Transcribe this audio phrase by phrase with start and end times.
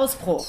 [0.00, 0.46] Ausbruch.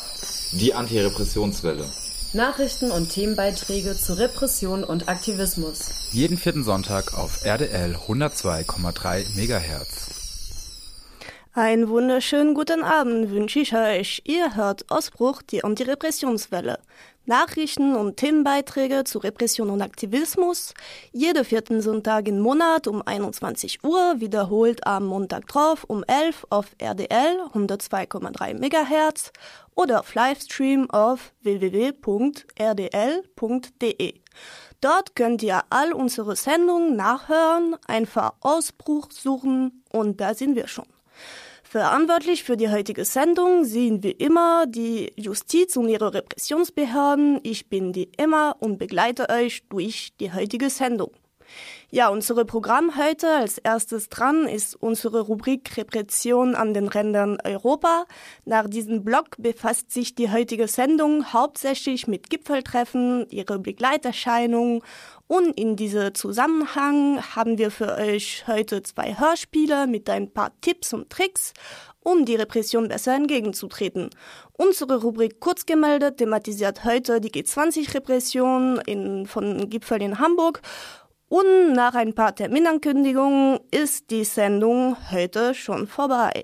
[0.53, 1.83] Die Antirepressionswelle.
[2.31, 6.09] Nachrichten und Themenbeiträge zu Repression und Aktivismus.
[6.13, 10.21] Jeden vierten Sonntag auf RDL 102,3 MHz.
[11.53, 14.21] Einen wunderschönen guten Abend wünsche ich euch.
[14.23, 16.79] Ihr hört Ausbruch, die Antirepressionswelle.
[17.25, 20.73] Nachrichten und Themenbeiträge zu Repression und Aktivismus.
[21.11, 26.65] Jede vierten Sonntag im Monat um 21 Uhr, wiederholt am Montag drauf um 11 auf
[26.81, 29.31] RDL 102,3 MHz
[29.75, 32.43] oder auf Livestream auf www.rdl.de.
[34.81, 40.87] Dort könnt ihr all unsere Sendungen nachhören, einfach Ausbruch suchen und da sind wir schon.
[41.71, 47.39] Verantwortlich für die heutige Sendung sind wie immer die Justiz und ihre Repressionsbehörden.
[47.43, 51.11] Ich bin die Emma und begleite euch durch die heutige Sendung.
[51.93, 58.05] Ja, unser Programm heute als erstes dran ist unsere Rubrik Repression an den Rändern Europa.
[58.45, 64.81] Nach diesem Blog befasst sich die heutige Sendung hauptsächlich mit Gipfeltreffen, ihre Begleiterscheinungen
[65.27, 70.93] und in diesem Zusammenhang haben wir für euch heute zwei Hörspiele mit ein paar Tipps
[70.93, 71.53] und Tricks,
[72.03, 74.09] um die Repression besser entgegenzutreten.
[74.53, 80.61] Unsere Rubrik Kurzgemeldet thematisiert heute die G20-Repression von Gipfel in Hamburg
[81.31, 86.43] und nach ein paar Terminankündigungen ist die Sendung heute schon vorbei.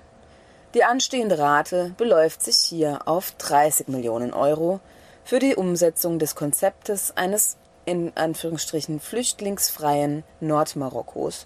[0.72, 4.80] Die anstehende Rate beläuft sich hier auf 30 Millionen Euro
[5.22, 11.44] für die Umsetzung des Konzeptes eines in Anführungsstrichen flüchtlingsfreien Nordmarokkos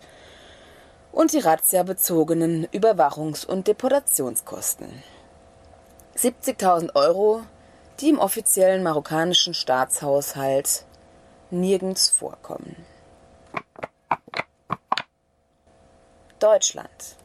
[1.11, 5.03] und die Razzia-bezogenen Überwachungs- und Deportationskosten.
[6.17, 7.43] 70.000 Euro
[8.01, 10.85] die im offiziellen marokkanischen Staatshaushalt
[11.51, 12.77] nirgends vorkommen.
[16.39, 17.17] Deutschland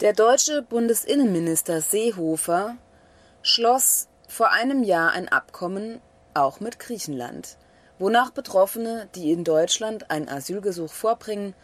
[0.00, 2.76] Der deutsche Bundesinnenminister Seehofer
[3.42, 6.00] schloss vor einem Jahr ein Abkommen
[6.34, 7.56] auch mit Griechenland,
[7.98, 11.54] wonach Betroffene, die in Deutschland ein Asylgesuch vorbringen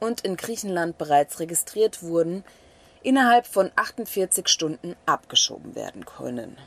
[0.00, 2.44] und in Griechenland bereits registriert wurden,
[3.04, 6.58] innerhalb von 48 Stunden abgeschoben werden können.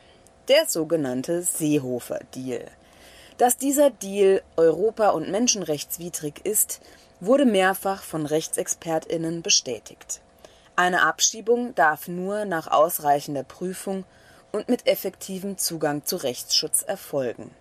[0.48, 2.66] Der sogenannte Seehofer-Deal.
[3.38, 6.80] Dass dieser Deal europa- und menschenrechtswidrig ist,
[7.20, 10.22] wurde mehrfach von Rechtsexpertinnen bestätigt.
[10.76, 14.06] Eine Abschiebung darf nur nach ausreichender Prüfung
[14.52, 17.52] und mit effektivem Zugang zu Rechtsschutz erfolgen.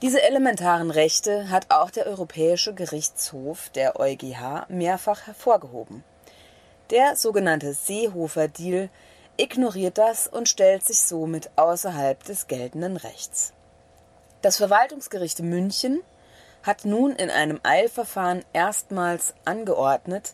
[0.00, 6.04] Diese elementaren Rechte hat auch der Europäische Gerichtshof, der EuGH, mehrfach hervorgehoben.
[6.90, 8.88] Der sogenannte Seehofer-Deal
[9.36, 13.52] ignoriert das und stellt sich somit außerhalb des geltenden Rechts.
[14.40, 16.00] Das Verwaltungsgericht München
[16.62, 20.32] hat nun in einem Eilverfahren erstmals angeordnet,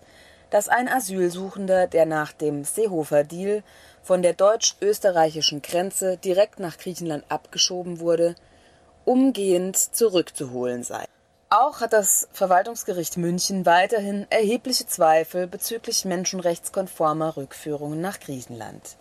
[0.51, 3.65] dass ein Asylsuchender, der nach dem Seehofer-Deal
[4.05, 8.37] von der deutsch-österreichischen Grenze direkt nach Griechenland abgeschoben wurde,
[9.05, 11.05] umgehend zurückzuholen sei
[11.55, 18.97] auch hat das Verwaltungsgericht München weiterhin erhebliche Zweifel bezüglich menschenrechtskonformer Rückführungen nach Griechenland.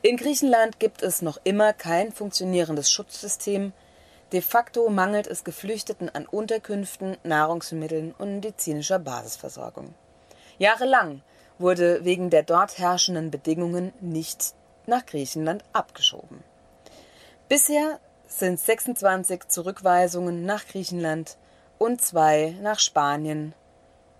[0.00, 3.72] In Griechenland gibt es noch immer kein funktionierendes Schutzsystem.
[4.32, 9.94] De facto mangelt es Geflüchteten an Unterkünften, Nahrungsmitteln und medizinischer Basisversorgung.
[10.58, 11.22] Jahrelang
[11.58, 14.54] wurde wegen der dort herrschenden Bedingungen nicht
[14.86, 16.42] nach Griechenland abgeschoben.
[17.48, 21.36] Bisher sind 26 Zurückweisungen nach Griechenland
[21.82, 23.54] und zwei nach Spanien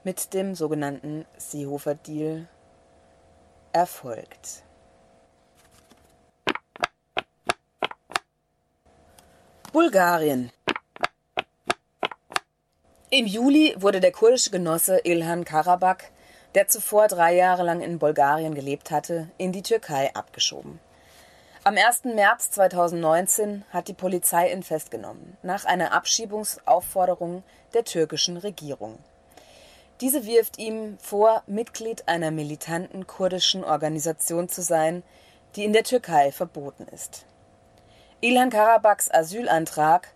[0.03, 2.49] mit dem sogenannten Seehofer-Deal
[3.73, 4.65] erfolgt.
[9.73, 10.51] Bulgarien
[13.11, 16.11] Im Juli wurde der kurdische Genosse Ilhan Karabakh,
[16.57, 20.81] der zuvor drei Jahre lang in Bulgarien gelebt hatte, in die Türkei abgeschoben.
[21.65, 22.07] Am 1.
[22.17, 28.99] März 2019 hat die Polizei ihn festgenommen, nach einer Abschiebungsaufforderung der türkischen Regierung.
[30.01, 35.05] Diese wirft ihm vor, Mitglied einer militanten kurdischen Organisation zu sein,
[35.55, 37.27] die in der Türkei verboten ist.
[38.21, 40.09] Ilhan Karabaks Asylantrag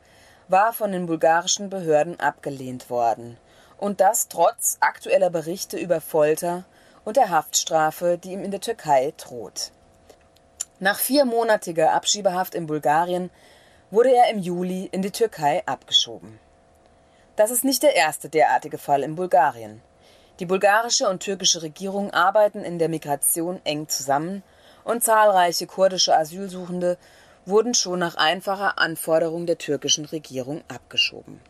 [0.48, 3.38] war von den bulgarischen Behörden abgelehnt worden,
[3.78, 6.64] und das trotz aktueller Berichte über Folter
[7.04, 9.70] und der Haftstrafe, die ihm in der Türkei droht.
[10.78, 13.30] Nach viermonatiger Abschiebehaft in Bulgarien
[13.90, 16.38] wurde er im Juli in die Türkei abgeschoben.
[17.36, 19.80] Das ist nicht der erste derartige Fall in Bulgarien.
[20.38, 24.42] Die bulgarische und türkische Regierung arbeiten in der Migration eng zusammen
[24.84, 26.98] und zahlreiche kurdische Asylsuchende
[27.46, 31.40] wurden schon nach einfacher Anforderung der türkischen Regierung abgeschoben.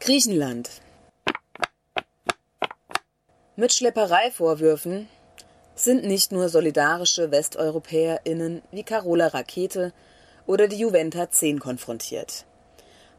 [0.00, 0.70] Griechenland
[3.56, 5.08] Mit Schleppereivorwürfen
[5.74, 9.92] sind nicht nur solidarische WesteuropäerInnen wie Carola Rakete
[10.46, 12.44] oder die Juventa 10 konfrontiert.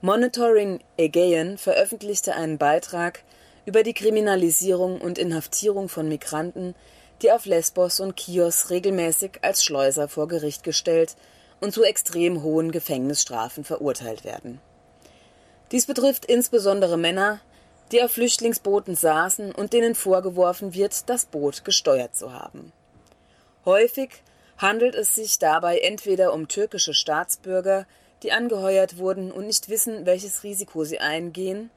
[0.02, 3.24] Monitoring Aegean veröffentlichte einen Beitrag
[3.66, 6.76] über die Kriminalisierung und Inhaftierung von Migranten,
[7.22, 11.16] die auf Lesbos und Chios regelmäßig als Schleuser vor Gericht gestellt
[11.62, 14.60] und zu extrem hohen Gefängnisstrafen verurteilt werden.
[15.72, 17.40] Dies betrifft insbesondere Männer,
[17.94, 22.74] die auf Flüchtlingsbooten saßen und denen vorgeworfen wird, das Boot gesteuert zu haben.
[23.66, 24.10] Häufig
[24.58, 27.86] handelt es sich dabei entweder um türkische Staatsbürger,
[28.24, 31.70] die angeheuert wurden und nicht wissen, welches Risiko sie eingehen,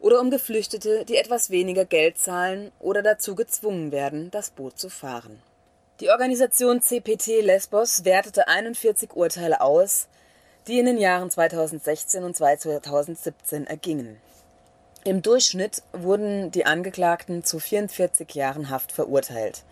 [0.00, 4.88] oder um Geflüchtete, die etwas weniger Geld zahlen oder dazu gezwungen werden, das Boot zu
[4.88, 5.42] fahren.
[5.98, 10.06] Die Organisation CPT Lesbos wertete 41 Urteile aus,
[10.68, 14.20] die in den Jahren 2016 und 2017 ergingen.
[15.08, 19.62] Im Durchschnitt wurden die Angeklagten zu 44 Jahren Haft verurteilt,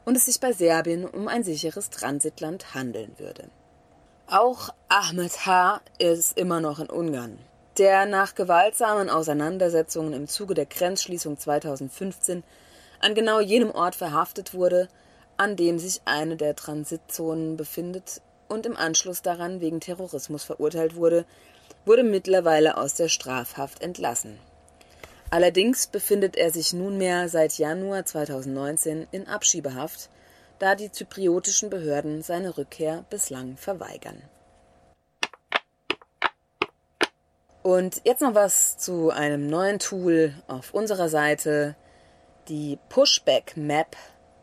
[0.05, 3.49] und es sich bei Serbien um ein sicheres Transitland handeln würde.
[4.27, 5.81] Auch Ahmed H.
[5.97, 7.39] ist immer noch in Ungarn.
[7.79, 12.43] Der nach gewaltsamen Auseinandersetzungen im Zuge der Grenzschließung 2015
[12.99, 14.87] an genau jenem Ort verhaftet wurde,
[15.37, 21.25] an dem sich eine der Transitzonen befindet und im Anschluss daran wegen Terrorismus verurteilt wurde,
[21.85, 24.37] wurde mittlerweile aus der Strafhaft entlassen.
[25.29, 30.09] Allerdings befindet er sich nunmehr seit Januar 2019 in Abschiebehaft,
[30.59, 34.21] da die zypriotischen Behörden seine Rückkehr bislang verweigern.
[37.63, 41.75] Und jetzt noch was zu einem neuen Tool auf unserer Seite.
[42.47, 43.95] Die Pushback Map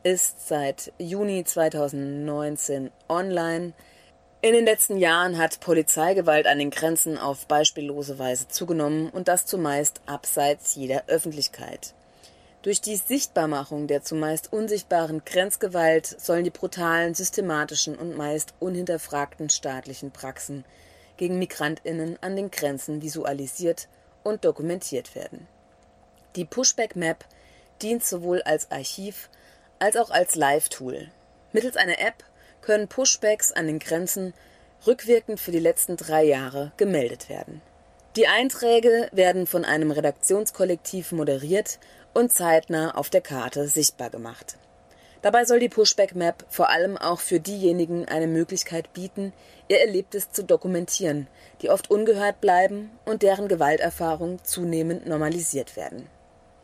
[0.04, 3.74] ist seit Juni 2019 online.
[4.40, 9.46] In den letzten Jahren hat Polizeigewalt an den Grenzen auf beispiellose Weise zugenommen und das
[9.46, 11.92] zumeist abseits jeder Öffentlichkeit.
[12.62, 20.12] Durch die Sichtbarmachung der zumeist unsichtbaren Grenzgewalt sollen die brutalen, systematischen und meist unhinterfragten staatlichen
[20.12, 20.64] Praxen
[21.16, 23.88] gegen Migrantinnen an den Grenzen visualisiert
[24.22, 25.48] und dokumentiert werden.
[26.36, 27.24] Die Pushback Map
[27.82, 29.30] dient sowohl als Archiv
[29.80, 31.08] als auch als Live-Tool.
[31.52, 32.22] Mittels einer App
[32.68, 34.34] können Pushbacks an den Grenzen
[34.86, 37.62] rückwirkend für die letzten drei Jahre gemeldet werden.
[38.14, 41.78] Die Einträge werden von einem Redaktionskollektiv moderiert
[42.12, 44.58] und zeitnah auf der Karte sichtbar gemacht.
[45.22, 49.32] Dabei soll die Pushback Map vor allem auch für diejenigen eine Möglichkeit bieten,
[49.68, 51.26] ihr Erlebtes zu dokumentieren,
[51.62, 56.06] die oft ungehört bleiben und deren Gewalterfahrung zunehmend normalisiert werden.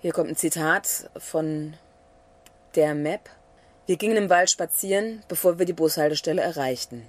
[0.00, 1.78] Hier kommt ein Zitat von
[2.74, 3.30] der Map.
[3.86, 7.06] Wir gingen im Wald spazieren, bevor wir die Bushaltestelle erreichten.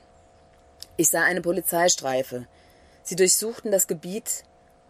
[0.98, 2.48] Ich sah eine Polizeistreife.
[3.02, 4.44] Sie durchsuchten das Gebiet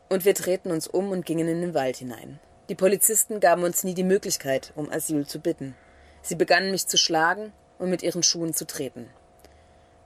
[0.09, 2.39] und wir drehten uns um und gingen in den Wald hinein.
[2.69, 5.75] Die Polizisten gaben uns nie die Möglichkeit, um Asyl zu bitten.
[6.23, 9.07] Sie begannen mich zu schlagen und mit ihren Schuhen zu treten.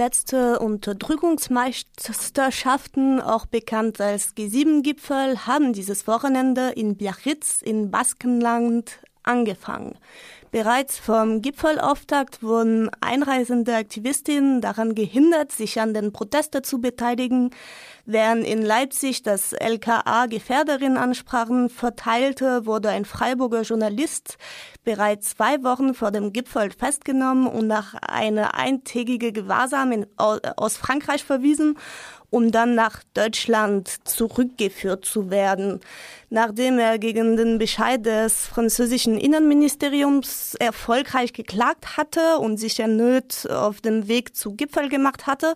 [0.00, 9.98] Letzte Unterdrückungsmeisterschaften, auch bekannt als G7-Gipfel, haben dieses Wochenende in Biarritz in Baskenland angefangen.
[10.52, 17.50] Bereits vom Gipfelauftakt wurden einreisende Aktivistinnen daran gehindert, sich an den Protesten zu beteiligen,
[18.06, 24.38] während in Leipzig das LKA Gefährderinnen-Ansprachen verteilte, wurde ein Freiburger Journalist
[24.84, 31.24] bereits zwei Wochen vor dem Gipfel festgenommen und nach einer eintägige Gewahrsam in, aus Frankreich
[31.24, 31.76] verwiesen
[32.30, 35.80] um dann nach Deutschland zurückgeführt zu werden.
[36.30, 43.80] Nachdem er gegen den Bescheid des französischen Innenministeriums erfolgreich geklagt hatte und sich erneut auf
[43.80, 45.54] dem Weg zu Gipfel gemacht hatte,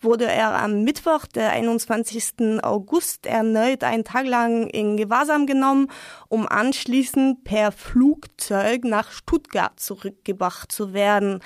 [0.00, 2.62] wurde er am Mittwoch, der 21.
[2.62, 5.88] August, erneut einen Tag lang in Gewahrsam genommen,
[6.28, 11.40] um anschließend per Flugzeug nach Stuttgart zurückgebracht zu werden.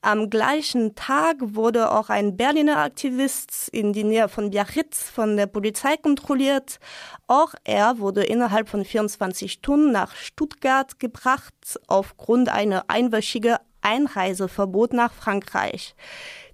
[0.00, 5.46] Am gleichen Tag wurde auch ein Berliner Aktivist in die Nähe von Biarritz von der
[5.46, 6.78] Polizei kontrolliert.
[7.26, 15.12] Auch er wurde innerhalb von 24 Stunden nach Stuttgart gebracht aufgrund einer einwöchigen Einreiseverbot nach
[15.12, 15.96] Frankreich.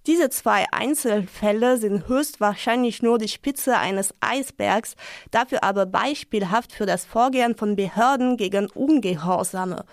[0.07, 4.97] Diese zwei Einzelfälle sind höchstwahrscheinlich nur die Spitze eines Eisbergs,
[5.31, 9.87] dafür aber beispielhaft für das Vorgehen von Behörden gegen Ungehorsame.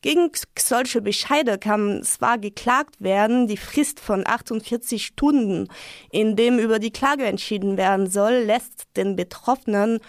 [0.00, 5.68] Gegen solche Bescheide kann zwar geklagt werden, die Frist von 48 Stunden,
[6.10, 10.00] in dem über die Klage entschieden werden soll, lässt den Betroffenen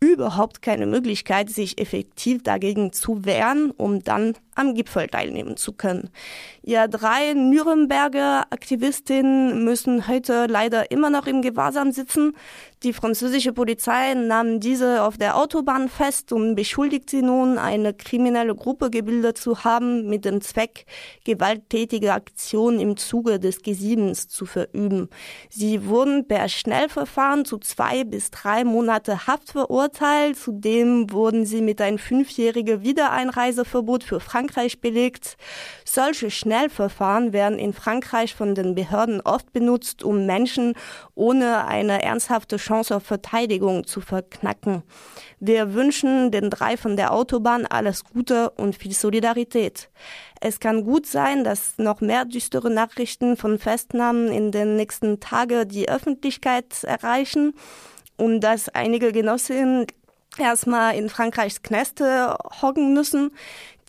[0.00, 6.10] überhaupt keine Möglichkeit, sich effektiv dagegen zu wehren, um dann am Gipfel teilnehmen zu können.
[6.62, 12.34] Ja, drei Nürnberger Aktivistinnen müssen heute leider immer noch im Gewahrsam sitzen.
[12.82, 18.54] Die französische Polizei nahm diese auf der Autobahn fest und beschuldigt sie nun, eine kriminelle
[18.54, 20.84] Gruppe gebildet zu haben, mit dem Zweck,
[21.24, 25.08] gewalttätige Aktionen im Zuge des G7s zu verüben.
[25.48, 30.36] Sie wurden per Schnellverfahren zu zwei bis drei Monate Haft verurteilt.
[30.36, 35.38] Zudem wurden sie mit einem fünfjährigen Wiedereinreiseverbot für Frankreich belegt.
[35.86, 40.74] Solche Schnellverfahren werden in Frankreich von den Behörden oft benutzt, um Menschen
[41.14, 44.82] ohne eine ernsthafte Chance auf Verteidigung zu verknacken.
[45.38, 49.88] Wir wünschen den drei von der Autobahn alles Gute und viel Solidarität.
[50.40, 55.68] Es kann gut sein, dass noch mehr düstere Nachrichten von Festnahmen in den nächsten Tagen
[55.68, 57.54] die Öffentlichkeit erreichen
[58.16, 59.86] und dass einige Genossinnen
[60.36, 63.30] erstmal in Frankreichs Kneste hocken müssen.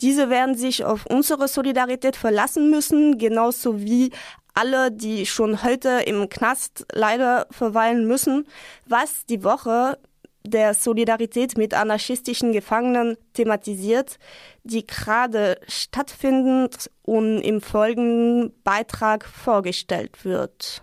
[0.01, 4.11] Diese werden sich auf unsere Solidarität verlassen müssen, genauso wie
[4.58, 8.48] alle, die schon heute im Knast leider verweilen müssen,
[8.88, 10.00] was die Woche
[10.43, 14.17] der Solidarität mit anarchistischen Gefangenen thematisiert,
[14.63, 20.82] die gerade stattfindet und im folgenden Beitrag vorgestellt wird.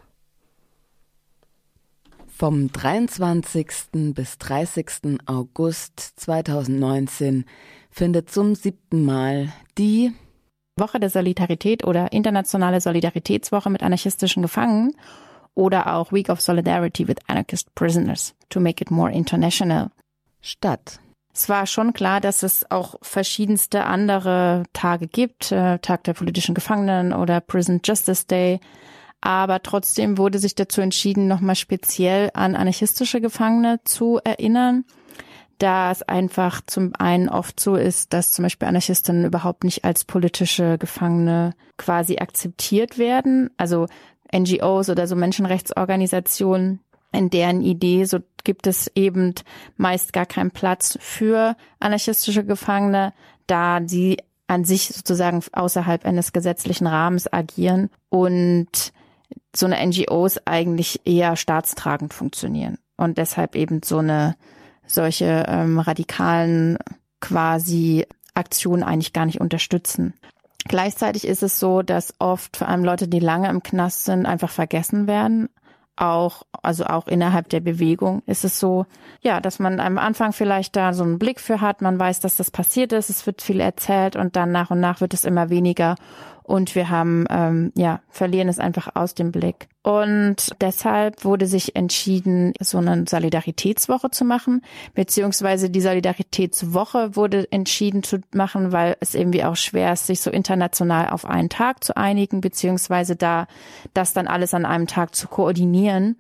[2.29, 3.67] Vom 23.
[4.15, 5.21] bis 30.
[5.27, 7.45] August 2019
[7.91, 10.13] findet zum siebten Mal die
[10.77, 14.97] Woche der Solidarität oder Internationale Solidaritätswoche mit anarchistischen Gefangenen
[15.55, 19.91] oder auch Week of Solidarity with Anarchist Prisoners to make it more international
[20.41, 20.99] statt.
[21.33, 26.55] Es war schon klar, dass es auch verschiedenste andere Tage gibt, äh, Tag der politischen
[26.55, 28.61] Gefangenen oder Prison Justice Day.
[29.21, 34.85] Aber trotzdem wurde sich dazu entschieden, nochmal speziell an anarchistische Gefangene zu erinnern
[35.59, 40.05] da es einfach zum einen oft so ist, dass zum Beispiel Anarchistinnen überhaupt nicht als
[40.05, 43.51] politische Gefangene quasi akzeptiert werden.
[43.57, 43.87] Also
[44.35, 46.81] NGOs oder so Menschenrechtsorganisationen,
[47.13, 49.35] in deren Idee so gibt es eben
[49.77, 53.13] meist gar keinen Platz für anarchistische Gefangene,
[53.47, 58.93] da sie an sich sozusagen außerhalb eines gesetzlichen Rahmens agieren und
[59.57, 64.37] so eine NGOs eigentlich eher staatstragend funktionieren und deshalb eben so eine
[64.87, 66.79] solche ähm, radikalen
[67.21, 70.15] quasi Aktionen eigentlich gar nicht unterstützen.
[70.67, 74.51] Gleichzeitig ist es so, dass oft vor allem Leute, die lange im Knast sind, einfach
[74.51, 75.49] vergessen werden.
[75.97, 78.87] Auch, also auch innerhalb der Bewegung ist es so,
[79.21, 81.83] ja, dass man am Anfang vielleicht da so einen Blick für hat.
[81.83, 83.11] Man weiß, dass das passiert ist.
[83.11, 85.95] Es wird viel erzählt und dann nach und nach wird es immer weniger
[86.45, 89.67] und wir haben, ähm, ja, verlieren es einfach aus dem Blick.
[89.83, 94.63] Und deshalb wurde sich entschieden, so eine Solidaritätswoche zu machen,
[94.95, 100.31] beziehungsweise die Solidaritätswoche wurde entschieden zu machen, weil es irgendwie auch schwer ist, sich so
[100.31, 103.47] international auf einen Tag zu einigen, beziehungsweise da
[103.95, 106.17] das dann alles an einem Tag zu koordinieren.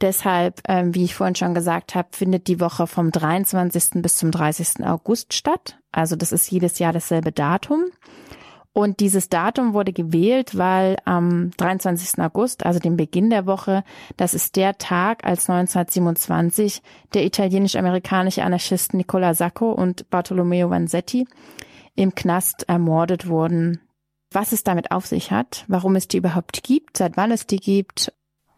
[0.00, 4.02] Deshalb, ähm, wie ich vorhin schon gesagt habe, findet die Woche vom 23.
[4.02, 4.86] bis zum 30.
[4.86, 5.78] August statt.
[5.90, 7.84] Also das ist jedes Jahr dasselbe Datum.
[8.76, 12.22] Und dieses Datum wurde gewählt, weil am 23.
[12.22, 13.84] August, also dem Beginn der Woche,
[14.18, 16.82] das ist der Tag, als 1927
[17.14, 21.26] der italienisch-amerikanische Anarchist Nicola Sacco und Bartolomeo Vanzetti
[21.94, 23.80] im Knast ermordet wurden.
[24.30, 27.56] Was es damit auf sich hat, warum es die überhaupt gibt, seit wann es die
[27.56, 28.12] gibt.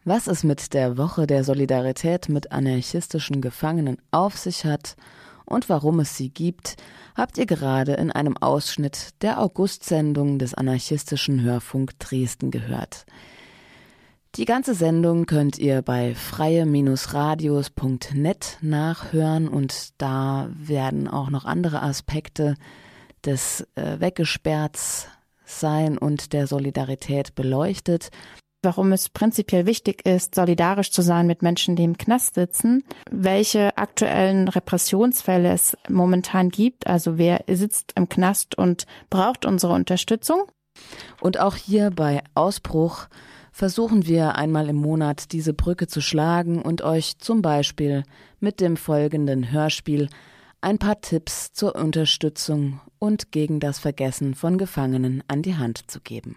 [0.05, 4.97] Was es mit der Woche der Solidarität mit anarchistischen Gefangenen auf sich hat
[5.49, 6.77] und warum es sie gibt,
[7.17, 13.07] habt ihr gerade in einem Ausschnitt der August-Sendung des anarchistischen Hörfunk Dresden gehört.
[14.35, 22.55] Die ganze Sendung könnt ihr bei freie-radios.net nachhören und da werden auch noch andere Aspekte
[23.25, 25.09] des äh, Weggesperrts
[25.45, 28.11] sein und der Solidarität beleuchtet
[28.63, 33.77] warum es prinzipiell wichtig ist, solidarisch zu sein mit Menschen, die im Knast sitzen, welche
[33.77, 40.43] aktuellen Repressionsfälle es momentan gibt, also wer sitzt im Knast und braucht unsere Unterstützung.
[41.21, 43.09] Und auch hier bei Ausbruch
[43.53, 48.05] versuchen wir einmal im Monat diese Brücke zu schlagen und euch zum Beispiel
[48.39, 50.09] mit dem folgenden Hörspiel
[50.61, 56.01] ein paar Tipps zur Unterstützung und gegen das Vergessen von Gefangenen an die Hand zu
[56.01, 56.37] geben.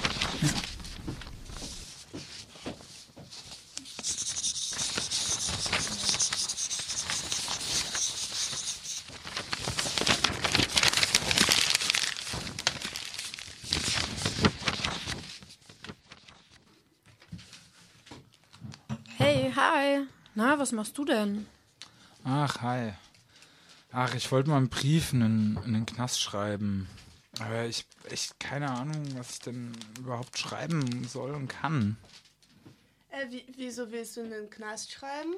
[20.61, 21.47] was machst du denn?
[22.23, 22.93] Ach, hi.
[23.91, 26.87] Ach, ich wollte mal einen Brief in den, in den Knast schreiben.
[27.39, 31.97] Aber ich echt keine Ahnung, was ich denn überhaupt schreiben soll und kann.
[33.09, 35.33] Äh, wie, wieso willst du in den Knast schreiben?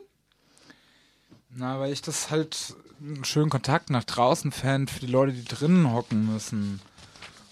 [1.51, 5.45] Na, weil ich das halt einen schönen Kontakt nach draußen fände für die Leute, die
[5.45, 6.81] drinnen hocken müssen.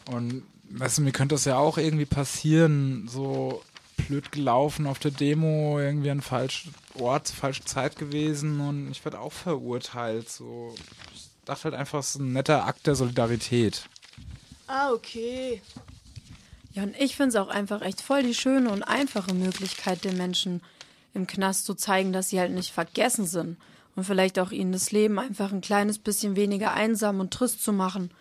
[0.08, 3.64] Und weißt du, mir könnte das ja auch irgendwie passieren, so
[3.96, 9.20] blöd gelaufen auf der Demo, irgendwie an falschen Ort, falsche Zeit gewesen und ich werde
[9.20, 10.30] auch verurteilt.
[10.30, 10.74] So,
[11.14, 13.84] ich dachte halt einfach, es ist ein netter Akt der Solidarität.
[14.68, 15.62] Ah, okay.
[16.74, 20.18] Ja, und ich finde es auch einfach echt voll die schöne und einfache Möglichkeit, den
[20.18, 20.62] Menschen
[21.14, 23.58] im Knast zu zeigen, dass sie halt nicht vergessen sind
[23.96, 27.74] und vielleicht auch ihnen das Leben einfach ein kleines bisschen weniger einsam und trist zu
[27.74, 28.12] machen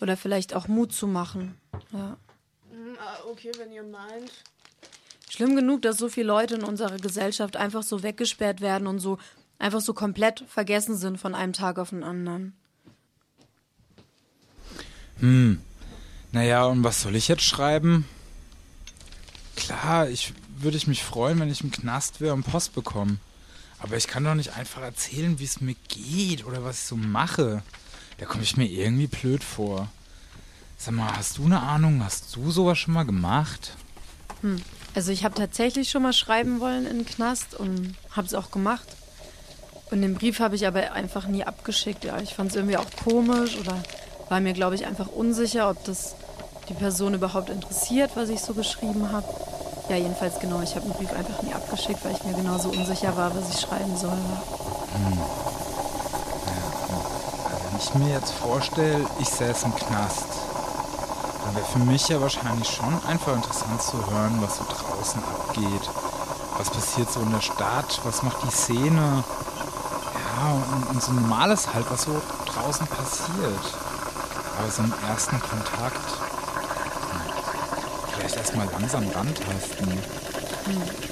[0.00, 1.58] oder vielleicht auch Mut zu machen.
[1.92, 2.18] Ja.
[2.70, 4.30] Hm, ah, okay, wenn ihr meint.
[5.34, 9.18] Schlimm genug, dass so viele Leute in unserer Gesellschaft einfach so weggesperrt werden und so
[9.58, 12.52] einfach so komplett vergessen sind von einem Tag auf den anderen.
[15.18, 15.60] Hm.
[16.30, 18.04] Naja, und was soll ich jetzt schreiben?
[19.56, 23.16] Klar, ich würde ich mich freuen, wenn ich im Knast wäre und Post bekomme.
[23.80, 26.94] Aber ich kann doch nicht einfach erzählen, wie es mir geht oder was ich so
[26.94, 27.64] mache.
[28.18, 29.88] Da komme ich mir irgendwie blöd vor.
[30.78, 32.04] Sag mal, hast du eine Ahnung?
[32.04, 33.76] Hast du sowas schon mal gemacht?
[34.42, 34.62] Hm.
[34.94, 38.50] Also ich habe tatsächlich schon mal schreiben wollen in den Knast und habe es auch
[38.52, 38.86] gemacht.
[39.90, 42.04] Und den Brief habe ich aber einfach nie abgeschickt.
[42.04, 43.82] Ja, ich fand es irgendwie auch komisch oder
[44.28, 46.14] war mir, glaube ich, einfach unsicher, ob das
[46.68, 49.26] die Person überhaupt interessiert, was ich so geschrieben habe.
[49.88, 50.62] Ja, jedenfalls genau.
[50.62, 53.60] Ich habe den Brief einfach nie abgeschickt, weil ich mir genauso unsicher war, was ich
[53.60, 54.12] schreiben soll.
[54.12, 55.18] Hm.
[56.46, 56.56] Ja,
[57.50, 60.43] also wenn ich mir jetzt vorstelle, ich säße im Knast
[61.52, 65.90] wäre für mich ja wahrscheinlich schon einfach interessant zu hören, was so draußen abgeht.
[66.56, 68.00] Was passiert so in der Stadt?
[68.04, 69.24] Was macht die Szene?
[70.14, 73.64] Ja, und, und so normales halt, was so draußen passiert.
[74.58, 76.06] Aber so einen ersten Kontakt.
[78.14, 79.90] Vielleicht erstmal langsam rantasten.
[79.90, 81.04] Hm.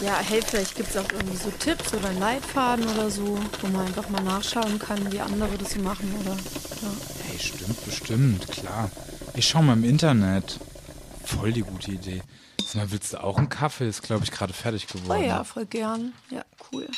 [0.00, 3.66] Ja, hey, vielleicht gibt es auch irgendwie so Tipps oder einen Leitfaden oder so, wo
[3.68, 6.30] man einfach mal nachschauen kann, wie andere das so machen, oder?
[6.30, 6.88] Ja.
[7.26, 8.90] Hey, stimmt, bestimmt, klar.
[9.34, 10.60] Ich schau mal im Internet.
[11.24, 12.22] Voll die gute Idee.
[12.64, 13.88] Sag mal, willst du auch einen Kaffee?
[13.88, 15.22] Ist, glaube ich, gerade fertig geworden.
[15.22, 16.12] Oh ja, voll gern.
[16.30, 16.88] Ja, cool.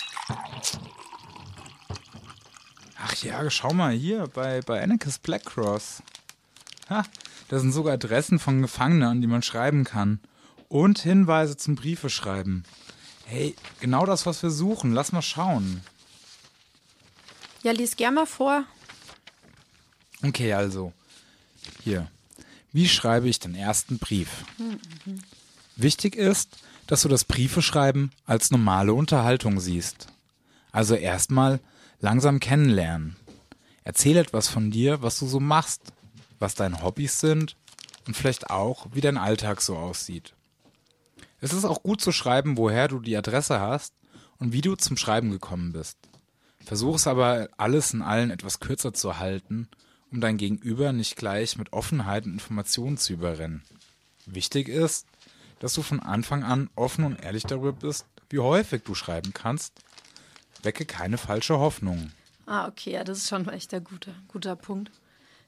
[3.05, 6.03] Ach ja, schau mal hier bei, bei Anarchist Black Cross.
[6.89, 7.05] Ha,
[7.49, 10.21] da sind sogar Adressen von Gefangenen, an die man schreiben kann.
[10.69, 12.65] Und Hinweise zum Briefe schreiben.
[13.27, 14.93] Hey, genau das, was wir suchen.
[14.93, 15.83] Lass mal schauen.
[17.63, 18.65] Ja, lies gern mal vor.
[20.23, 20.93] Okay, also.
[21.83, 22.11] Hier.
[22.73, 24.45] Wie schreibe ich den ersten Brief?
[25.77, 26.57] Wichtig ist,
[26.87, 30.07] dass du das Briefeschreiben als normale Unterhaltung siehst.
[30.73, 31.61] Also erstmal
[32.01, 33.17] langsam kennenlernen.
[33.85, 35.93] Erzähl etwas von dir, was du so machst,
[36.39, 37.57] was deine Hobbys sind
[38.07, 40.35] und vielleicht auch, wie dein Alltag so aussieht.
[41.41, 43.93] Es ist auch gut zu schreiben, woher du die Adresse hast
[44.39, 45.99] und wie du zum Schreiben gekommen bist.
[46.65, 49.69] Versuch es aber alles in allen etwas kürzer zu halten,
[50.13, 53.63] um dein Gegenüber nicht gleich mit Offenheit und Informationen zu überrennen.
[54.27, 55.07] Wichtig ist,
[55.59, 59.73] dass du von Anfang an offen und ehrlich darüber bist, wie häufig du schreiben kannst.
[60.63, 62.13] Wecke keine falsche Hoffnungen.
[62.47, 64.91] Ah, okay, ja, das ist schon echt ein guter, guter Punkt.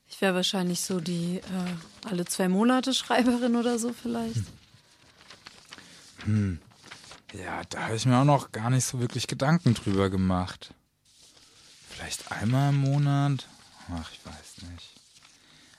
[0.09, 4.43] Ich wäre wahrscheinlich so die äh, alle zwei Monate Schreiberin oder so vielleicht.
[6.25, 6.59] Hm.
[7.33, 10.73] Ja, da habe ich mir auch noch gar nicht so wirklich Gedanken drüber gemacht.
[11.89, 13.49] Vielleicht einmal im Monat?
[13.91, 14.95] Ach, ich weiß nicht.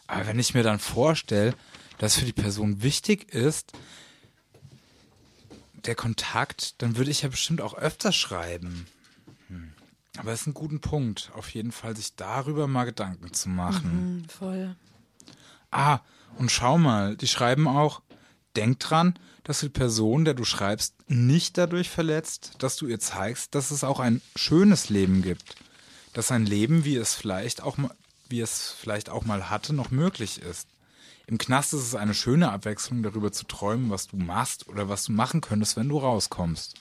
[0.08, 1.56] Aber wenn ich mir dann vorstelle,
[1.98, 3.74] dass für die Person wichtig ist,
[5.86, 8.88] der Kontakt, dann würde ich ja bestimmt auch öfter schreiben.
[9.48, 9.74] Hm.
[10.18, 14.18] Aber es ist ein guter Punkt, auf jeden Fall sich darüber mal Gedanken zu machen.
[14.18, 14.76] Mhm, voll.
[15.72, 16.00] Ah,
[16.38, 18.02] und schau mal, die schreiben auch,
[18.56, 23.00] denk dran, dass du die Person, der du schreibst, nicht dadurch verletzt, dass du ihr
[23.00, 25.56] zeigst, dass es auch ein schönes Leben gibt.
[26.15, 27.91] Dass ein Leben, wie es vielleicht auch mal,
[28.30, 30.65] wie es vielleicht auch mal hatte, noch möglich ist.
[31.28, 35.04] Im Knast ist es eine schöne Abwechslung, darüber zu träumen, was du machst oder was
[35.04, 36.75] du machen könntest, wenn du rauskommst.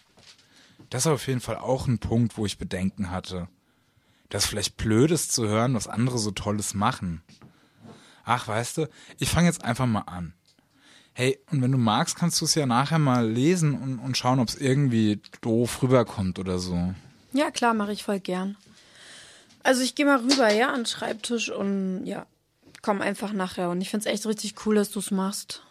[0.89, 3.49] Das ist auf jeden Fall auch ein Punkt, wo ich Bedenken hatte.
[4.29, 7.21] Das vielleicht blöd ist zu hören, was andere so Tolles machen.
[8.25, 10.33] Ach, weißt du, ich fange jetzt einfach mal an.
[11.13, 14.39] Hey, und wenn du magst, kannst du es ja nachher mal lesen und, und schauen,
[14.39, 16.95] ob es irgendwie doof rüberkommt oder so.
[17.33, 18.57] Ja, klar, mache ich voll gern.
[19.65, 22.27] Also ich gehe mal rüber, ja, an den Schreibtisch und ja,
[22.83, 23.71] komm einfach nachher.
[23.71, 25.63] Und ich finde es echt richtig cool, dass du es machst.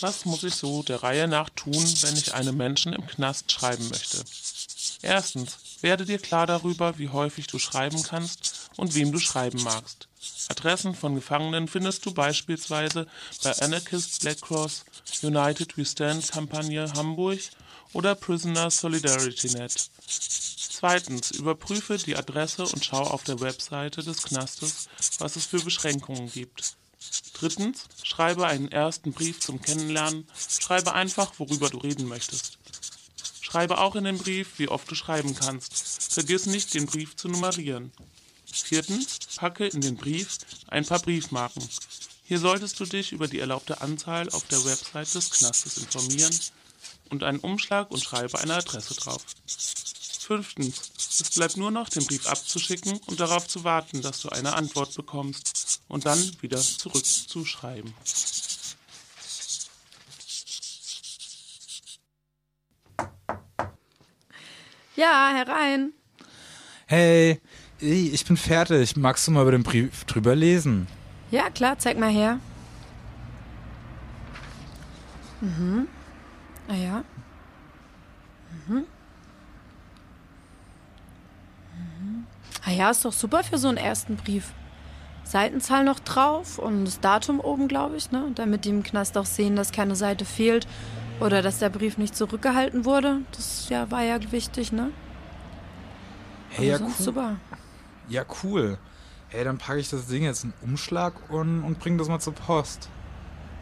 [0.00, 3.86] Was muss ich so der Reihe nach tun, wenn ich einem Menschen im Knast schreiben
[3.90, 4.24] möchte?
[5.02, 10.08] Erstens, werde dir klar darüber, wie häufig du schreiben kannst und wem du schreiben magst.
[10.48, 13.06] Adressen von Gefangenen findest du beispielsweise
[13.42, 14.84] bei Anarchist Black Cross,
[15.22, 17.40] United We Stand Kampagne Hamburg
[17.92, 19.90] oder Prisoner Solidarity Net.
[20.80, 24.88] Zweitens, überprüfe die Adresse und schau auf der Webseite des Knastes,
[25.18, 26.74] was es für Beschränkungen gibt.
[27.34, 30.26] Drittens, schreibe einen ersten Brief zum Kennenlernen.
[30.58, 32.56] Schreibe einfach, worüber du reden möchtest.
[33.42, 36.14] Schreibe auch in den Brief, wie oft du schreiben kannst.
[36.14, 37.92] Vergiss nicht, den Brief zu nummerieren.
[38.50, 40.38] Viertens, packe in den Brief
[40.68, 41.68] ein paar Briefmarken.
[42.24, 46.34] Hier solltest du dich über die erlaubte Anzahl auf der Website des Knastes informieren
[47.10, 49.26] und einen Umschlag und schreibe eine Adresse drauf.
[50.30, 54.52] Fünftens, es bleibt nur noch, den Brief abzuschicken und darauf zu warten, dass du eine
[54.52, 57.92] Antwort bekommst und dann wieder zurückzuschreiben.
[64.94, 65.94] Ja, herein.
[66.86, 67.40] Hey,
[67.80, 68.96] ich bin fertig.
[68.96, 70.86] Magst du mal über den Brief drüber lesen?
[71.32, 72.38] Ja, klar, zeig mal her.
[75.40, 75.88] Mhm.
[76.68, 77.04] Ah ja.
[78.68, 78.84] Mhm.
[81.72, 82.26] Mhm.
[82.64, 84.52] Ah ja, ist doch super für so einen ersten Brief.
[85.24, 88.32] Seitenzahl noch drauf und das Datum oben, glaube ich, ne?
[88.34, 90.66] Damit die im Knast auch sehen, dass keine Seite fehlt
[91.20, 93.18] oder dass der Brief nicht zurückgehalten wurde.
[93.32, 94.90] Das ja, war ja wichtig, ne?
[96.50, 96.90] Hey, ja, cool.
[96.98, 97.36] super.
[98.08, 98.78] Ja, cool.
[99.30, 102.18] Ey, dann packe ich das Ding jetzt in einen Umschlag und, und bring das mal
[102.18, 102.88] zur Post.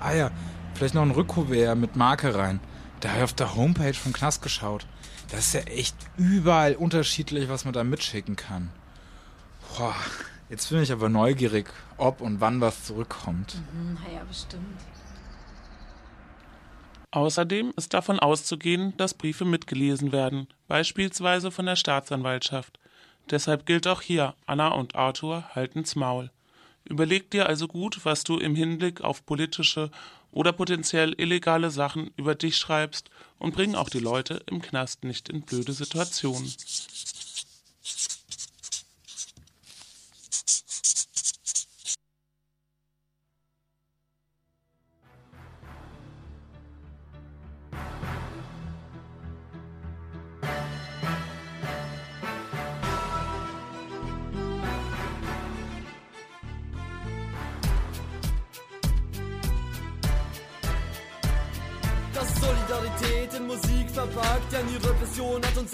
[0.01, 0.31] Ah ja,
[0.75, 2.61] vielleicht noch ein Rückkuvert mit Marke rein.
[3.01, 4.87] Da habe ich auf der Homepage vom Knast geschaut.
[5.31, 8.71] Das ist ja echt überall unterschiedlich, was man da mitschicken kann.
[9.77, 9.95] Boah,
[10.49, 13.57] jetzt bin ich aber neugierig, ob und wann was zurückkommt.
[13.73, 14.79] Mhm, ja, bestimmt.
[17.11, 22.79] Außerdem ist davon auszugehen, dass Briefe mitgelesen werden, beispielsweise von der Staatsanwaltschaft.
[23.31, 26.31] Deshalb gilt auch hier, Anna und Arthur halten's Maul.
[26.85, 29.91] Überleg dir also gut, was du im Hinblick auf politische
[30.33, 35.29] oder potenziell illegale Sachen über dich schreibst und bring auch die Leute im Knast nicht
[35.29, 36.53] in blöde Situationen.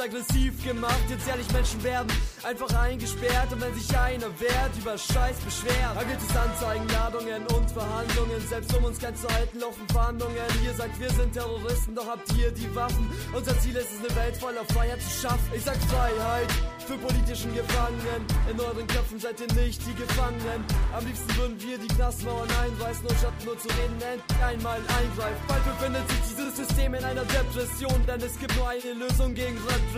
[0.04, 1.04] Aggressiv gemacht.
[1.08, 2.12] Jetzt ehrlich, Menschen werben
[2.42, 3.52] einfach eingesperrt.
[3.52, 8.40] Und wenn sich einer wehrt, über Scheiß beschwert, dann gibt es Anzeigen, Ladungen und Verhandlungen.
[8.48, 10.36] Selbst um uns kein zu halten, laufen Verhandlungen.
[10.64, 13.10] Ihr sagt, wir sind Terroristen, doch habt ihr die Waffen.
[13.32, 15.48] Unser Ziel ist es, eine Welt voller Freiheit zu schaffen.
[15.54, 16.50] Ich sag Freiheit
[16.86, 18.20] für politischen Gefangenen.
[18.50, 20.60] In euren Köpfen seid ihr nicht die Gefangenen.
[20.92, 25.42] Am liebsten würden wir die Knastmauern einreißen und statt nur zu reden, endlich einmal eingreifen.
[25.48, 29.56] Bald befindet sich dieses System in einer Depression, denn es gibt nur eine Lösung gegen
[29.56, 29.93] Repression.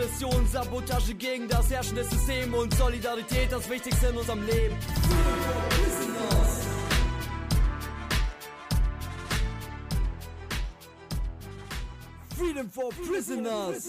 [0.53, 4.77] Sabotage gegen das herrschende System und Solidarität das Wichtigste in unserem Leben.
[12.37, 13.89] Freedom for prisoners.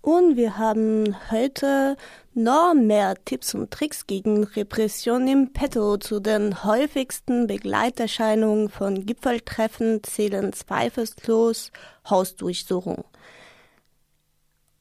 [0.00, 1.96] Und wir haben heute
[2.32, 5.96] noch mehr Tipps und Tricks gegen Repression im Petto.
[5.96, 11.72] Zu den häufigsten Begleiterscheinungen von Gipfeltreffen zählen zweifellos
[12.08, 13.04] Hausdurchsuchung.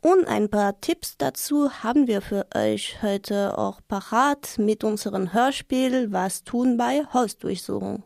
[0.01, 6.11] Und ein paar Tipps dazu haben wir für euch heute auch parat mit unserem Hörspiel
[6.11, 8.03] Was tun bei Hausdurchsuchung.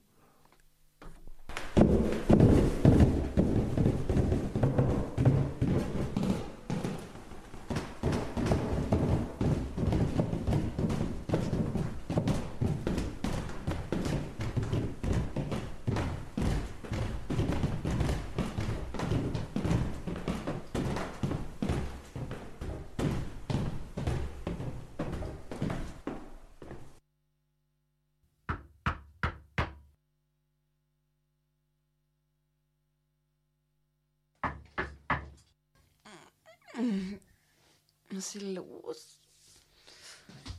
[38.21, 39.17] Ist hier los?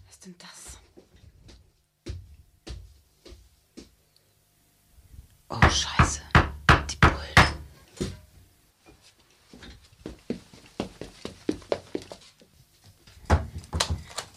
[0.07, 0.79] Was ist denn das?
[5.49, 6.23] Oh, Scheiße.
[6.91, 7.37] Die Bullen.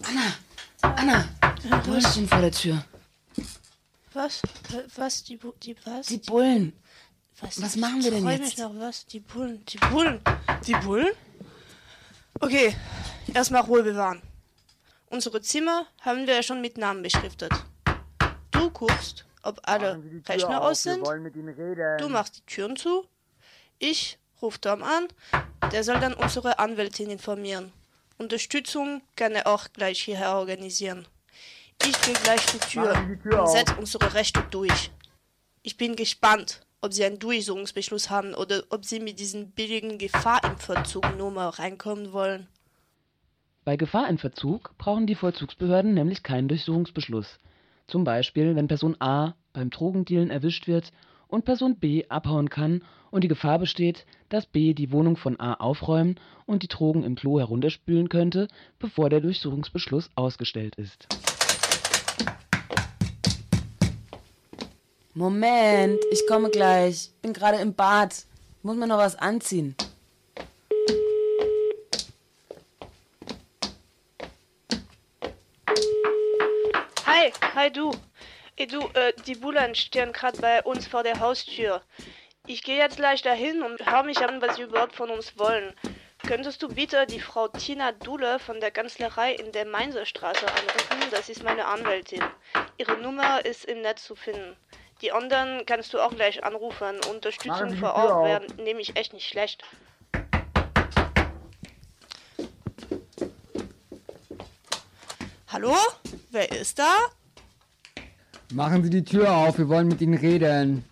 [0.03, 0.35] Anna!
[0.81, 1.29] Anna!
[1.83, 2.85] Bullen stehen vor der Tür.
[4.13, 4.41] Was?
[4.95, 5.23] Was?
[5.23, 6.05] Die, Bu die was?
[6.07, 6.73] Die Bullen.
[7.39, 8.41] was, was machen wir denn jetzt?
[8.41, 9.05] mich noch was?
[9.07, 9.65] Die Bullen.
[9.65, 10.21] Die Bullen.
[10.67, 11.13] Die Bullen?
[12.39, 12.75] Okay,
[13.33, 14.21] erstmal Ruhe bewahren.
[15.07, 17.51] Unsere Zimmer haben wir ja schon mit Namen beschriftet.
[18.51, 21.05] Du guckst, ob alle Rechner aus sind.
[21.99, 23.05] Du machst die Türen zu.
[23.79, 25.07] Ich rufe Tom an.
[25.71, 27.71] Der soll dann unsere Anwältin informieren.
[28.17, 31.07] Unterstützung kann er auch gleich hierher organisieren.
[31.83, 32.95] Ich gehe gleich die Tür
[33.39, 34.91] und setze unsere Rechte durch.
[35.61, 40.43] Ich bin gespannt, ob sie einen Durchsuchungsbeschluss haben oder ob sie mit diesen billigen Gefahr
[40.43, 42.47] im Verzug nur mal reinkommen wollen.
[43.65, 47.39] Bei Gefahr in Verzug brauchen die Vollzugsbehörden nämlich keinen Durchsuchungsbeschluss.
[47.87, 50.91] Zum Beispiel, wenn Person A beim Drogendealen erwischt wird
[51.27, 55.55] und Person B abhauen kann und die Gefahr besteht, dass B die Wohnung von A
[55.55, 61.07] aufräumen und die Drogen im Klo herunterspülen könnte, bevor der Durchsuchungsbeschluss ausgestellt ist.
[65.15, 67.09] Moment, ich komme gleich.
[67.23, 68.25] Bin gerade im Bad.
[68.61, 69.75] Muss mir noch was anziehen.
[77.25, 77.91] Hi, hi du.
[78.55, 81.81] Ey, du, äh, die Bullen stehen gerade bei uns vor der Haustür.
[82.45, 85.73] Ich gehe jetzt gleich dahin und hör mich an, was sie überhaupt von uns wollen.
[86.27, 91.09] Könntest du bitte die Frau Tina Dule von der Kanzlerei in der Mainzerstraße anrufen?
[91.09, 92.23] Das ist meine Anwältin.
[92.77, 94.55] Ihre Nummer ist im Netz zu finden.
[95.01, 96.99] Die anderen kannst du auch gleich anrufen.
[97.09, 99.63] Unterstützung vor Ort wäre nämlich echt nicht schlecht.
[105.47, 105.75] Hallo?
[106.35, 106.93] Wer ist da?
[108.51, 110.83] Machen Sie die Tür auf, wir wollen mit Ihnen reden.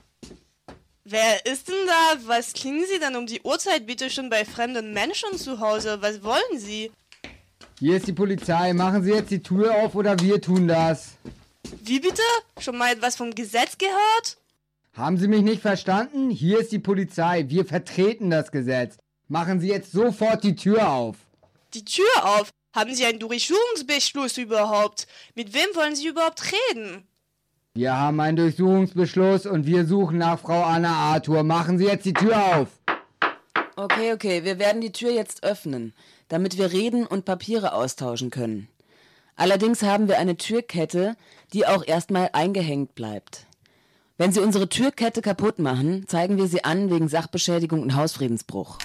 [1.04, 2.28] Wer ist denn da?
[2.28, 6.02] Was klingen Sie denn um die Uhrzeit bitte schon bei fremden Menschen zu Hause?
[6.02, 6.94] Was wollen Sie?
[7.78, 8.72] Hier ist die Polizei.
[8.72, 11.16] Machen Sie jetzt die Tür auf oder wir tun das.
[11.82, 12.22] Wie bitte?
[12.58, 14.38] Schon mal etwas vom Gesetz gehört?
[14.94, 16.30] Haben Sie mich nicht verstanden?
[16.30, 17.50] Hier ist die Polizei.
[17.50, 18.96] Wir vertreten das Gesetz.
[19.28, 21.18] Machen Sie jetzt sofort die Tür auf.
[21.74, 22.50] Die Tür auf?
[22.74, 25.05] Haben Sie einen Durchsuchungsbeschluss überhaupt?
[25.36, 27.07] Mit wem wollen Sie überhaupt reden?
[27.76, 31.43] Wir haben einen Durchsuchungsbeschluss und wir suchen nach Frau Anna Arthur.
[31.43, 32.67] Machen Sie jetzt die Tür auf.
[33.76, 35.93] Okay, okay, wir werden die Tür jetzt öffnen,
[36.30, 38.67] damit wir reden und Papiere austauschen können.
[39.36, 41.15] Allerdings haben wir eine Türkette,
[41.53, 43.45] die auch erstmal eingehängt bleibt.
[44.17, 48.78] Wenn Sie unsere Türkette kaputt machen, zeigen wir Sie an wegen Sachbeschädigung und Hausfriedensbruch.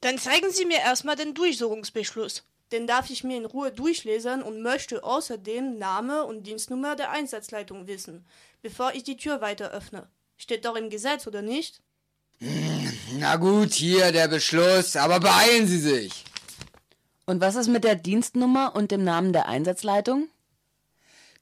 [0.00, 2.44] Dann zeigen Sie mir erstmal den Durchsuchungsbeschluss.
[2.72, 7.86] Den darf ich mir in Ruhe durchlesen und möchte außerdem Name und Dienstnummer der Einsatzleitung
[7.86, 8.24] wissen,
[8.62, 10.08] bevor ich die Tür weiter öffne.
[10.36, 11.82] Steht doch im Gesetz, oder nicht?
[13.18, 16.24] Na gut, hier der Beschluss, aber beeilen Sie sich.
[17.26, 20.28] Und was ist mit der Dienstnummer und dem Namen der Einsatzleitung?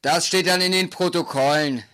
[0.02, 1.84] Das steht dann in den Protokollen.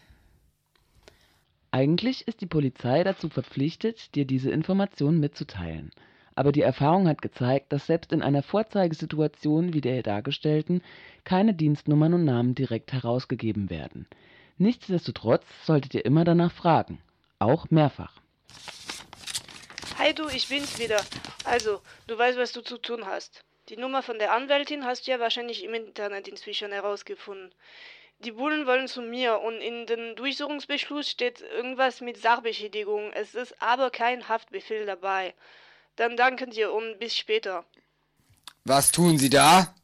[1.71, 5.91] Eigentlich ist die Polizei dazu verpflichtet, dir diese Informationen mitzuteilen.
[6.37, 10.83] Aber die Erfahrung hat gezeigt, dass selbst in einer Vorzeigesituation wie der dargestellten
[11.25, 14.07] keine Dienstnummern und Namen direkt herausgegeben werden.
[14.59, 17.01] Nichtsdestotrotz solltet ihr immer danach fragen,
[17.39, 18.21] auch mehrfach.
[19.99, 21.01] Hi du, ich bin's wieder.
[21.45, 23.45] Also, du weißt, was du zu tun hast.
[23.69, 27.55] Die Nummer von der Anwältin hast du ja wahrscheinlich im Internet inzwischen herausgefunden.
[28.19, 33.13] Die Bullen wollen zu mir und in dem Durchsuchungsbeschluss steht irgendwas mit Sachbeschädigung.
[33.13, 35.35] Es ist aber kein Haftbefehl dabei.
[35.97, 37.65] Dann danken dir und bis später.
[38.65, 39.75] Was tun Sie da?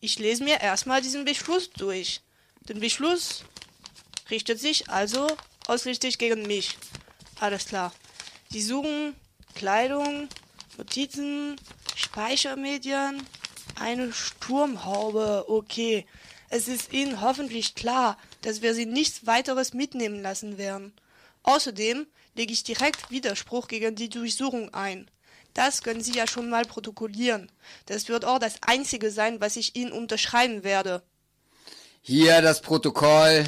[0.00, 2.20] Ich lese mir erstmal diesen Beschluss durch.
[2.68, 3.44] Der Beschluss
[4.30, 5.26] richtet sich also
[5.66, 6.76] ausrichtig gegen mich.
[7.40, 7.92] Alles klar.
[8.50, 9.16] Sie suchen
[9.54, 10.28] Kleidung,
[10.76, 11.56] Notizen,
[11.96, 13.22] Speichermedien,
[13.74, 15.46] eine Sturmhaube.
[15.48, 16.06] Okay.
[16.50, 20.92] Es ist Ihnen hoffentlich klar, dass wir Sie nichts weiteres mitnehmen lassen werden.
[21.42, 25.10] Außerdem lege ich direkt Widerspruch gegen die Durchsuchung ein.
[25.58, 27.50] Das können Sie ja schon mal protokollieren.
[27.86, 31.02] Das wird auch das Einzige sein, was ich Ihnen unterschreiben werde.
[32.00, 33.44] Hier das Protokoll.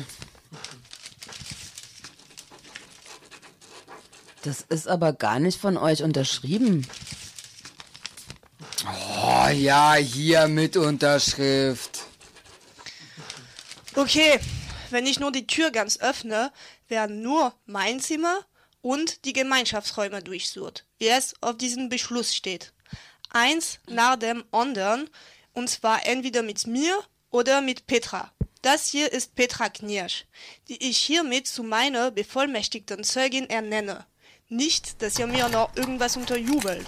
[4.43, 6.85] Das ist aber gar nicht von euch unterschrieben.
[8.85, 12.01] Oh ja, hier mit Unterschrift.
[13.95, 14.41] Okay,
[14.91, 16.51] wenn ich nur die Tür ganz öffne,
[16.89, 18.41] werden nur mein Zimmer
[18.81, 22.73] und die Gemeinschaftsräume durchsucht, wie es auf diesem Beschluss steht.
[23.31, 25.11] Eins nach dem anderen,
[25.53, 26.97] und zwar entweder mit mir
[27.31, 28.31] oder mit Petra.
[28.63, 30.27] Das hier ist Petra Knirsch,
[30.69, 34.05] die ich hiermit zu meiner bevollmächtigten Zeugin ernenne.
[34.49, 36.87] Nicht, dass ihr mir noch irgendwas unterjubelt.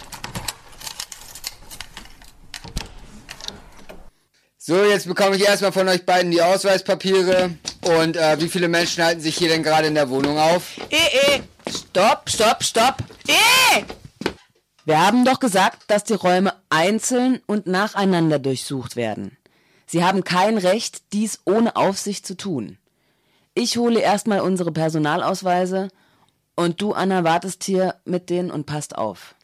[4.58, 7.50] So, jetzt bekomme ich erstmal von euch beiden die Ausweispapiere.
[7.82, 10.78] Und äh, wie viele Menschen halten sich hier denn gerade in der Wohnung auf?
[10.90, 11.40] Eh, eh.
[11.68, 12.96] Stopp, stopp, stopp.
[13.26, 14.01] Eh!
[14.84, 19.36] Wir haben doch gesagt, dass die Räume einzeln und nacheinander durchsucht werden.
[19.86, 22.78] Sie haben kein Recht, dies ohne Aufsicht zu tun.
[23.54, 25.88] Ich hole erstmal unsere Personalausweise
[26.56, 29.36] und du, Anna, wartest hier mit denen und passt auf.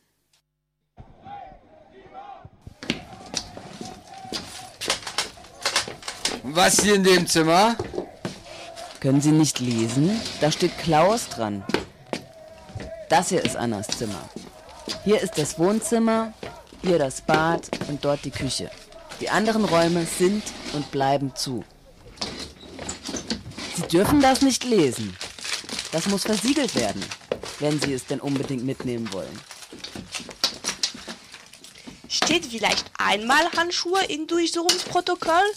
[6.43, 7.76] Was hier in dem Zimmer?
[9.01, 10.20] Können Sie nicht lesen?
[10.41, 11.62] Da steht Klaus dran.
[13.09, 14.28] Das hier ist Annas Zimmer.
[15.05, 16.32] Hier ist das Wohnzimmer,
[16.82, 18.70] hier das Bad und dort die Küche.
[19.20, 21.64] Die anderen Räume sind und bleiben zu.
[23.76, 25.16] Sie dürfen das nicht lesen.
[25.93, 27.03] Das muss versiegelt werden,
[27.59, 29.41] wenn Sie es denn unbedingt mitnehmen wollen.
[32.09, 35.51] Steht vielleicht einmal Handschuhe im Durchsuchungsprotokoll?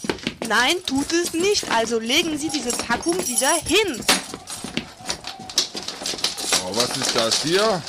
[0.48, 1.70] Nein, tut es nicht.
[1.70, 4.04] Also legen Sie diese Packung wieder hin.
[6.64, 7.82] Oh, was ist das hier?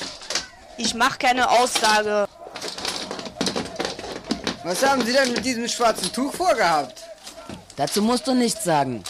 [0.77, 2.27] Ich mache keine Aussage.
[4.63, 7.03] Was haben Sie denn mit diesem schwarzen Tuch vorgehabt?
[7.75, 9.03] Dazu musst du nichts sagen.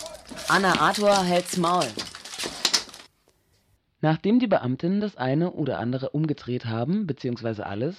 [0.47, 1.86] Anna Arthur hält's Maul.
[4.01, 7.95] Nachdem die Beamtinnen das eine oder andere umgedreht haben, beziehungsweise alles,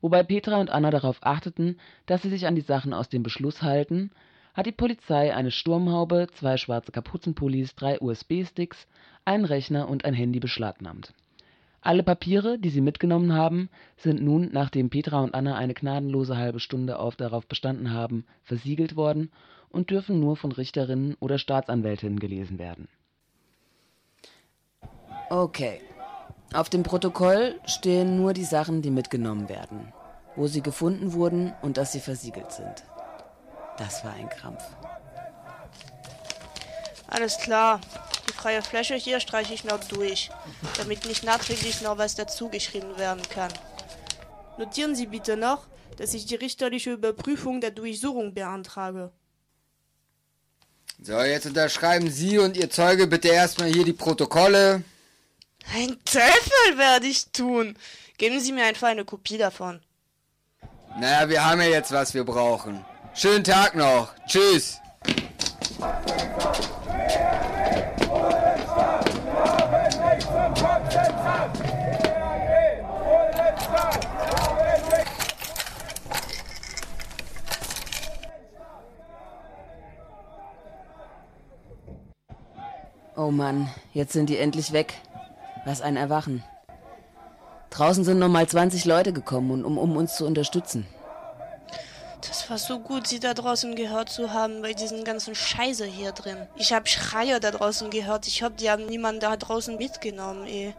[0.00, 3.62] wobei Petra und Anna darauf achteten, dass sie sich an die Sachen aus dem Beschluss
[3.62, 4.10] halten,
[4.54, 8.86] hat die Polizei eine Sturmhaube, zwei schwarze Kapuzenpullis, drei USB-Sticks,
[9.24, 11.12] einen Rechner und ein Handy beschlagnahmt.
[11.84, 13.68] Alle Papiere, die sie mitgenommen haben,
[13.98, 18.96] sind nun, nachdem Petra und Anna eine gnadenlose halbe Stunde auf darauf bestanden haben, versiegelt
[18.96, 19.30] worden
[19.68, 22.88] und dürfen nur von Richterinnen oder Staatsanwältinnen gelesen werden.
[25.28, 25.82] Okay.
[26.54, 29.92] Auf dem Protokoll stehen nur die Sachen, die mitgenommen werden,
[30.36, 32.84] wo sie gefunden wurden und dass sie versiegelt sind.
[33.76, 34.64] Das war ein Krampf.
[37.08, 37.80] Alles klar.
[38.26, 40.30] Die freie Fläche hier streiche ich noch durch,
[40.76, 43.52] damit nicht nachträglich noch was dazugeschrieben werden kann.
[44.58, 45.66] Notieren Sie bitte noch,
[45.96, 49.12] dass ich die richterliche Überprüfung der Durchsuchung beantrage.
[51.02, 54.82] So, jetzt unterschreiben Sie und Ihr Zeuge bitte erstmal hier die Protokolle.
[55.74, 57.76] Ein Teufel werde ich tun.
[58.16, 59.80] Geben Sie mir einfach eine Kopie davon.
[60.98, 62.84] Naja, wir haben ja jetzt, was wir brauchen.
[63.14, 64.14] Schönen Tag noch.
[64.26, 64.78] Tschüss.
[83.16, 84.94] Oh Mann, jetzt sind die endlich weg.
[85.64, 86.42] Was ein Erwachen.
[87.70, 90.86] Draußen sind nochmal 20 Leute gekommen, um, um uns zu unterstützen.
[92.20, 96.12] Das war so gut, sie da draußen gehört zu haben, bei diesen ganzen Scheiße hier
[96.12, 96.48] drin.
[96.56, 98.26] Ich habe Schreier da draußen gehört.
[98.26, 100.74] Ich hoffe, die haben niemanden da draußen mitgenommen, eh.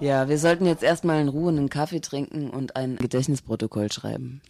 [0.00, 4.42] Ja, wir sollten jetzt erstmal in Ruhe einen Kaffee trinken und ein Gedächtnisprotokoll schreiben.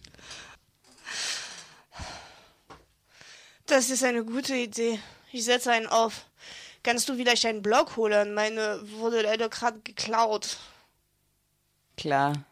[3.67, 4.99] Das ist eine gute Idee.
[5.35, 6.27] Ich setze einen auf.
[6.81, 8.33] Kannst du vielleicht einen Blog holen?
[8.33, 10.55] Meine wurde leider gerade geklaut.
[11.97, 12.45] Klar.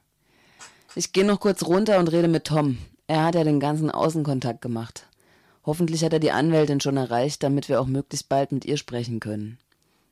[0.94, 2.78] Ich gehe noch kurz runter und rede mit Tom.
[3.08, 5.08] Er hat ja den ganzen Außenkontakt gemacht.
[5.66, 9.22] Hoffentlich hat er die Anwältin schon erreicht, damit wir auch möglichst bald mit ihr sprechen
[9.22, 9.60] können.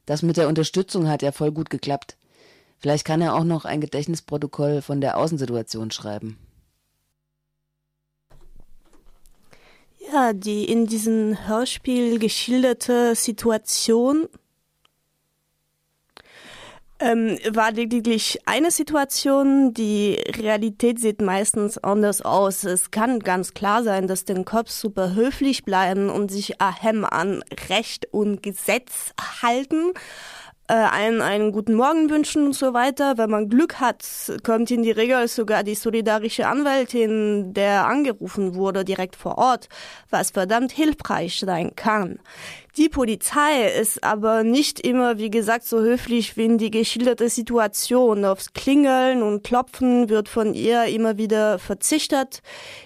[0.06, 2.16] Das mit der Unterstützung hat ja voll gut geklappt.
[2.80, 6.38] Vielleicht kann er auch noch ein Gedächtnisprotokoll von der Außensituation schreiben.
[10.12, 14.28] Ja, die in diesem Hörspiel geschilderte Situation
[16.99, 19.74] ähm, war lediglich eine Situation.
[19.74, 22.66] Die Realität sieht meistens anders aus.
[22.66, 27.43] Es kann ganz klar sein, dass den Cops super höflich bleiben und sich ahem an
[27.70, 29.93] Recht und Gesetz halten
[30.72, 33.18] äh, einen, einen guten Morgen wünschen und so weiter.
[33.18, 34.06] Wenn man Glück hat,
[34.44, 39.68] kommt in die Regel sogar die solidarische Anwältin, der angerufen wurde, direkt vor Ort,
[40.10, 42.20] was verdammt hilfreich sein kann.
[42.78, 48.24] Die Polizei ist aber nicht immer, wie gesagt, so höflich wie in die geschilderte Situation.
[48.24, 52.42] Aufs Klingeln und Klopfen wird von ihr immer wieder verzichtet.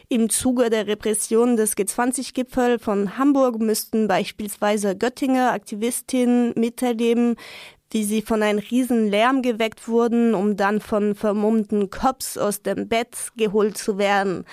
[0.10, 7.36] Im Zuge der Repression des G20-Gipfel von Hamburg müssten beispielsweise Göttinger Aktivistinnen miterleben,
[7.96, 12.89] wie sie von einem riesen Lärm geweckt wurden, um dann von vermummten Cops aus dem
[12.89, 14.43] Bett geholt zu werden.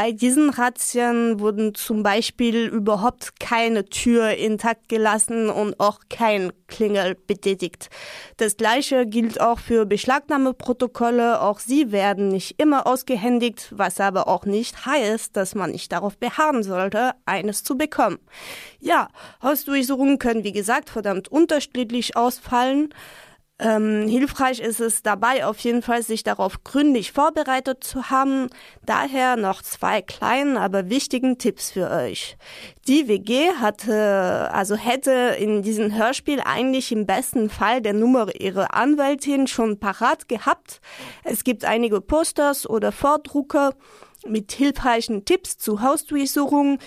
[0.00, 7.16] Bei diesen Razzien wurden zum Beispiel überhaupt keine Tür intakt gelassen und auch kein Klingel
[7.16, 7.90] betätigt.
[8.36, 11.40] Das gleiche gilt auch für Beschlagnahmeprotokolle.
[11.40, 16.16] Auch sie werden nicht immer ausgehändigt, was aber auch nicht heißt, dass man nicht darauf
[16.16, 18.20] beharren sollte, eines zu bekommen.
[18.78, 19.08] Ja,
[19.42, 22.94] Hausdurchsuchungen können wie gesagt verdammt unterschiedlich ausfallen.
[23.60, 28.50] Ähm, hilfreich ist es dabei auf jeden Fall, sich darauf gründlich vorbereitet zu haben.
[28.86, 32.36] Daher noch zwei kleinen, aber wichtigen Tipps für euch.
[32.86, 38.74] Die WG hatte, also hätte in diesem Hörspiel eigentlich im besten Fall der Nummer ihrer
[38.74, 40.80] Anwältin schon parat gehabt.
[41.24, 43.72] Es gibt einige Posters oder Vordrucke
[44.26, 46.78] mit hilfreichen Tipps zu Hausdurchsuchungen,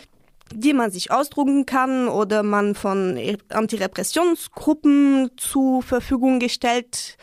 [0.54, 7.18] die man sich ausdrucken kann oder man von Antirepressionsgruppen zur Verfügung gestellt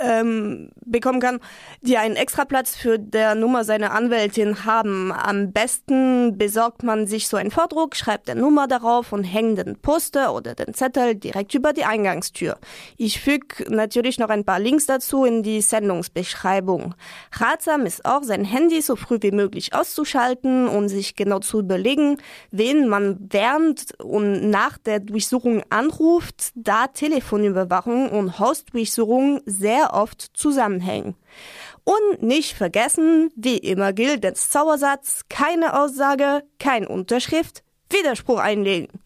[0.00, 1.40] ähm, bekommen kann,
[1.82, 5.12] die einen Extraplatz für der Nummer seiner Anwältin haben.
[5.12, 9.76] Am besten besorgt man sich so einen Vordruck, schreibt der Nummer darauf und hängt den
[9.76, 12.58] Poster oder den Zettel direkt über die Eingangstür.
[12.96, 16.94] Ich füge natürlich noch ein paar Links dazu in die Sendungsbeschreibung.
[17.32, 22.16] Ratsam ist auch, sein Handy so früh wie möglich auszuschalten und sich genau zu überlegen,
[22.50, 31.16] wen man während und nach der Durchsuchung anruft, da Telefonüberwachung und Hausdurchsuchung sehr oft zusammenhängen.
[31.84, 39.00] Und nicht vergessen, wie immer gilt der Zaubersatz, keine Aussage, kein Unterschrift, Widerspruch einlegen.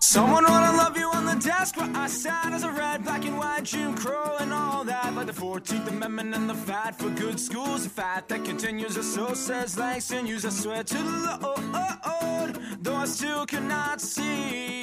[0.00, 3.64] Someone wanna love you the desk where I sat as a red, black and white
[3.64, 5.14] Jim Crow and all that.
[5.14, 9.02] Like the 14th Amendment and the fight for good schools, a fight that continues, or
[9.02, 10.26] so says Langston.
[10.26, 14.82] Use I swear to the Lord, though I still cannot see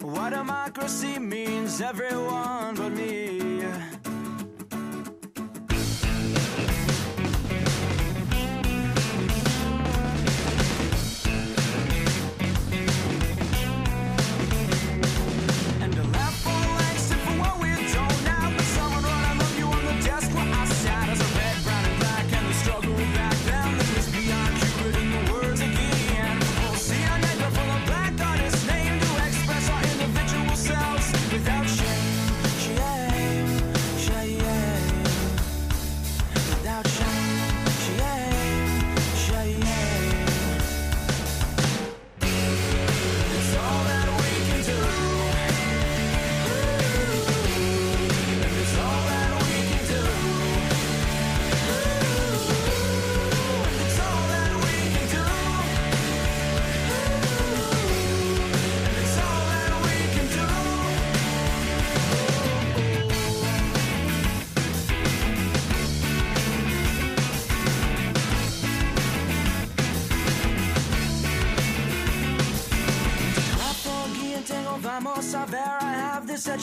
[0.00, 3.62] what democracy means, everyone but me.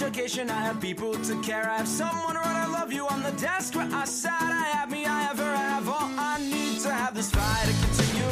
[0.01, 1.69] Education, I have people to care.
[1.69, 4.41] I have someone right, I love you on the desk where I sat.
[4.41, 8.31] I have me, I I have all I need to have this fight to continue.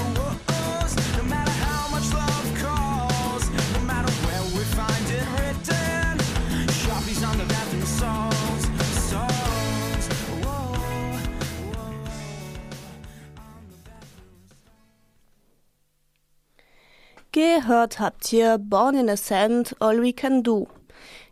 [1.17, 6.17] No matter how much love calls, no matter where we find it written.
[6.79, 7.83] Sharpies on the bathroom.
[10.43, 10.67] Whoa.
[17.33, 20.67] Gehört habt ihr Born in a Sand, All We Can Do.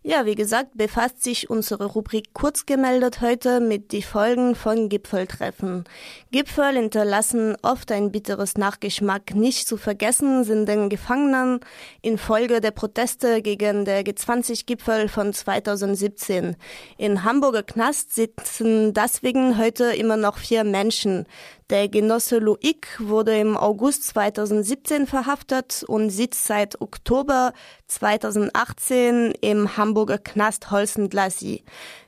[0.07, 5.83] Ja, wie gesagt, befasst sich unsere Rubrik kurz gemeldet heute mit die Folgen von Gipfeltreffen.
[6.29, 9.33] Gipfel hinterlassen oft ein bitteres Nachgeschmack.
[9.33, 11.59] Nicht zu vergessen sind den Gefangenen
[12.03, 16.55] infolge der Proteste gegen der G20-Gipfel von 2017.
[16.99, 21.25] In Hamburger Knast sitzen deswegen heute immer noch vier Menschen.
[21.71, 27.53] Der Genosse Loic wurde im August 2017 verhaftet und sitzt seit Oktober
[27.87, 31.63] 2018 im Hamburger Knast Holzenglassi.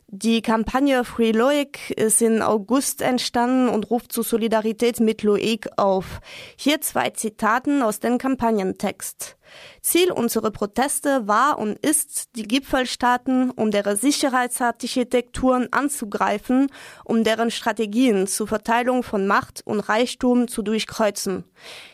[0.09, 6.21] Die Kampagne Free Loic ist in August entstanden und ruft zu Solidarität mit Loic auf.
[6.55, 9.35] Hier zwei Zitaten aus dem Kampagnentext.
[9.81, 16.67] Ziel unserer Proteste war und ist, die Gipfelstaaten um deren Sicherheitsarchitekturen anzugreifen,
[17.03, 21.43] um deren Strategien zur Verteilung von Macht und Reichtum zu durchkreuzen.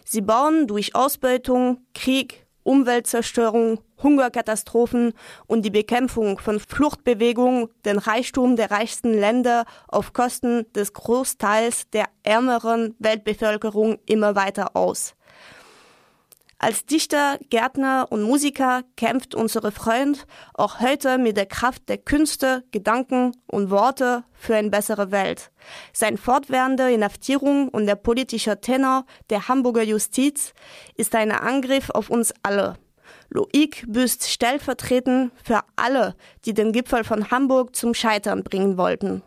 [0.06, 5.14] Sie bauen durch Ausbeutung, Krieg, Umweltzerstörung, Hungerkatastrophen
[5.48, 12.06] und die Bekämpfung von Fluchtbewegungen den Reichtum der reichsten Länder auf Kosten des Großteils der
[12.24, 15.16] ärmeren Weltbevölkerung immer weiter aus.
[16.64, 22.64] Als Dichter, Gärtner und Musiker kämpft unsere Freund auch heute mit der Kraft der Künste,
[22.72, 25.52] Gedanken und Worte für eine bessere Welt.
[25.92, 30.54] Sein fortwährende Inhaftierung und der politische Tenor der Hamburger Justiz
[30.96, 32.78] ist ein Angriff auf uns alle.
[33.34, 36.16] Loic büßt stellvertretend für alle,
[36.46, 39.24] die den Gipfel von Hamburg zum Scheitern bringen wollten.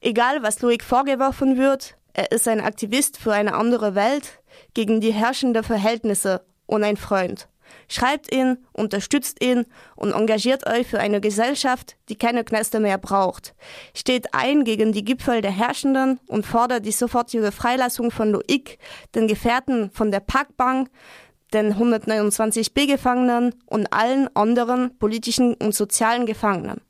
[0.00, 4.40] Egal, was Loic vorgeworfen wird, er ist ein Aktivist für eine andere Welt,
[4.72, 7.46] gegen die herrschenden Verhältnisse und ein Freund.
[7.88, 9.66] Schreibt ihn, unterstützt ihn
[9.96, 13.54] und engagiert euch für eine Gesellschaft, die keine Kneste mehr braucht.
[13.94, 18.78] Steht ein gegen die Gipfel der Herrschenden und fordert die sofortige Freilassung von Loic,
[19.14, 20.88] den Gefährten von der Parkbank,
[21.52, 26.80] den 129 B-Gefangenen und allen anderen politischen und sozialen Gefangenen.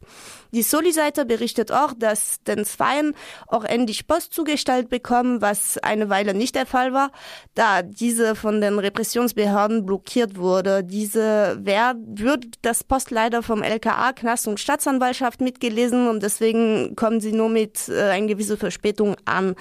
[0.51, 3.15] Die Soli-Seite berichtet auch, dass den Zweien
[3.47, 7.11] auch endlich Post zugestellt bekommen, was eine Weile nicht der Fall war,
[7.55, 10.83] da diese von den Repressionsbehörden blockiert wurde.
[10.83, 17.21] Diese wer wird das Post leider vom LKA, Knast und Staatsanwaltschaft mitgelesen und deswegen kommen
[17.21, 19.55] sie nur mit äh, einer gewissen Verspätung an.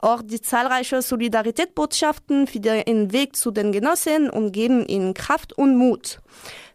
[0.00, 5.76] Auch die zahlreichen Solidaritätsbotschaften für den Weg zu den Genossinnen und geben ihnen Kraft und
[5.76, 6.18] Mut.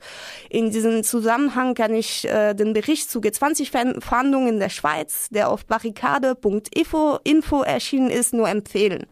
[0.51, 5.65] In diesem Zusammenhang kann ich äh, den Bericht zu G20-Verhandlungen in der Schweiz, der auf
[5.65, 9.07] barrikade.info Info erschienen ist, nur empfehlen.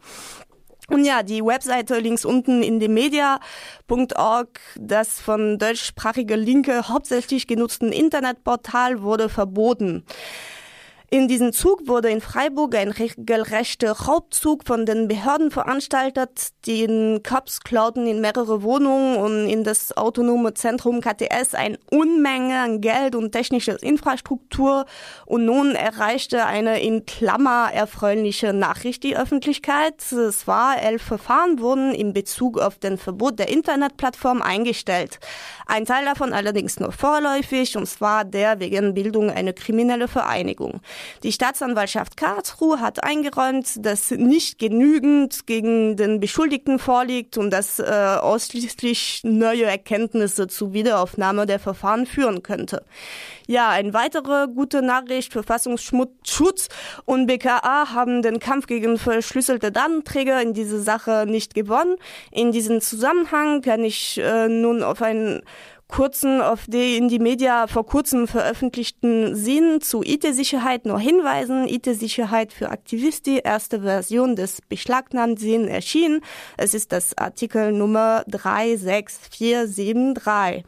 [0.89, 7.91] Und ja, die Webseite links unten in dem media.org, das von deutschsprachiger Linke hauptsächlich genutzten
[7.91, 10.03] Internetportal, wurde verboten.
[11.13, 16.47] In diesem Zug wurde in Freiburg ein regelrechter Raubzug von den Behörden veranstaltet.
[16.65, 22.81] Die Cops klauten in mehrere Wohnungen und in das autonome Zentrum KTS ein Unmenge an
[22.81, 24.87] Geld und technischer Infrastruktur.
[25.27, 30.11] Und nun erreichte eine in Klammer erfreuliche Nachricht die Öffentlichkeit.
[30.11, 35.19] Es war, elf Verfahren wurden in Bezug auf den Verbot der Internetplattform eingestellt.
[35.67, 40.81] Ein Teil davon allerdings nur vorläufig, und zwar der wegen Bildung eine kriminelle Vereinigung.
[41.23, 47.83] Die Staatsanwaltschaft Karlsruhe hat eingeräumt, dass nicht genügend gegen den Beschuldigten vorliegt und dass äh,
[47.83, 52.83] ausschließlich neue Erkenntnisse zur Wiederaufnahme der Verfahren führen könnte.
[53.47, 56.69] Ja, eine weitere gute Nachricht, Verfassungsschutz
[57.05, 61.97] und BKA haben den Kampf gegen verschlüsselte Datenträger in dieser Sache nicht gewonnen.
[62.31, 65.41] In diesem Zusammenhang kann ich äh, nun auf einen
[65.93, 71.67] kurzen auf die in die Media vor kurzem veröffentlichten Sinn zu IT-Sicherheit nur hinweisen.
[71.67, 76.21] IT-Sicherheit für Aktivisti, erste Version des beschlagnahmten Sinn erschienen.
[76.57, 80.63] Es ist das Artikel Nummer 36473.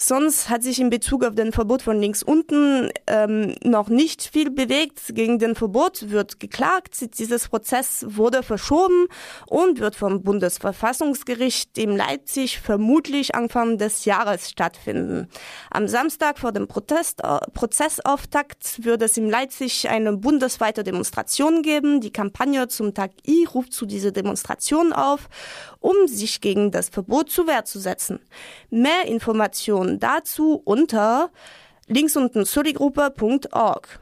[0.00, 4.48] Sonst hat sich in Bezug auf den Verbot von links unten ähm, noch nicht viel
[4.48, 5.00] bewegt.
[5.08, 7.18] Gegen den Verbot wird geklagt.
[7.18, 9.08] Dieses Prozess wurde verschoben
[9.48, 15.26] und wird vom Bundesverfassungsgericht in Leipzig vermutlich Anfang des Jahres stattfinden.
[15.68, 22.00] Am Samstag vor dem Protest, äh, Prozessauftakt wird es in Leipzig eine bundesweite Demonstration geben.
[22.00, 25.28] Die Kampagne zum Tag I ruft zu dieser Demonstration auf,
[25.80, 28.20] um sich gegen das Verbot zu Wehr zu setzen.
[28.70, 31.30] Mehr Informationen Informationen dazu unter
[31.86, 34.00] links unten soligruppe.org.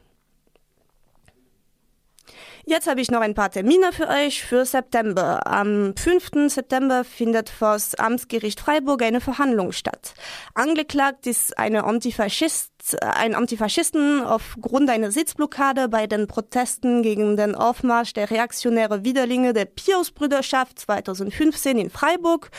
[2.69, 5.47] Jetzt habe ich noch ein paar Termine für euch für September.
[5.47, 6.53] Am 5.
[6.53, 10.15] September findet vor das Amtsgericht Freiburg eine Verhandlung statt.
[10.55, 18.15] Angeklagt ist eine Antifaschist, ein Antifaschisten aufgrund einer Sitzblockade bei den Protesten gegen den Aufmarsch
[18.15, 22.51] der reaktionäre Widerlinge der Pius-Brüderschaft 2015 in Freiburg.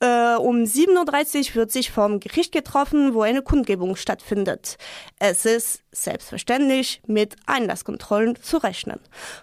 [0.00, 4.76] Äh, um 7.30 Uhr wird sich vom Gericht getroffen, wo eine Kundgebung stattfindet.
[5.18, 9.00] Es ist selbstverständlich mit Einlasskontrollen zu rechnen.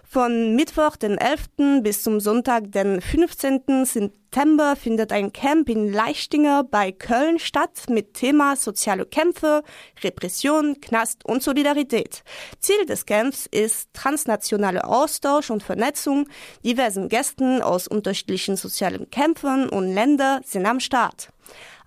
[0.08, 1.82] Von Mittwoch, den 11.
[1.82, 4.12] bis zum Sonntag, den 15.
[4.26, 9.62] September findet ein Camp in Leichtinger bei Köln statt mit Thema soziale Kämpfe,
[10.02, 12.24] Repression, Knast und Solidarität.
[12.58, 16.28] Ziel des Camps ist transnationale Austausch und Vernetzung.
[16.64, 21.28] Diversen Gästen aus unterschiedlichen sozialen Kämpfen und Ländern sind am Start.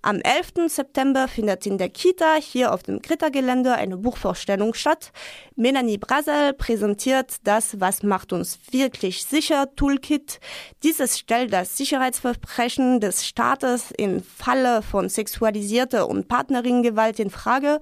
[0.02, 0.72] Am 11.
[0.72, 5.12] September findet in der Kita hier auf dem Krita-Gelände eine Buchvorstellung statt.
[5.58, 10.40] Melanie Brasel präsentiert das Was macht uns wirklich sicher Toolkit.
[10.84, 17.82] Dieses stellt das Sicherheitsversprechen des Staates im Falle von sexualisierter und Partnerinnengewalt in Frage,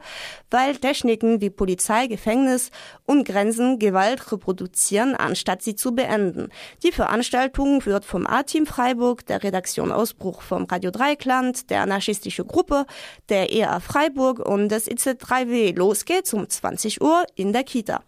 [0.50, 2.72] weil Techniken wie Polizei, Gefängnis
[3.06, 6.50] und Grenzen Gewalt reproduzieren, anstatt sie zu beenden.
[6.82, 12.86] Die Veranstaltung wird vom A-Team Freiburg, der Redaktion Ausbruch vom Radio Dreikland, der anarchistische Gruppe,
[13.30, 18.02] der EA Freiburg und des IZ3W losgeht um 20 Uhr in der Kita.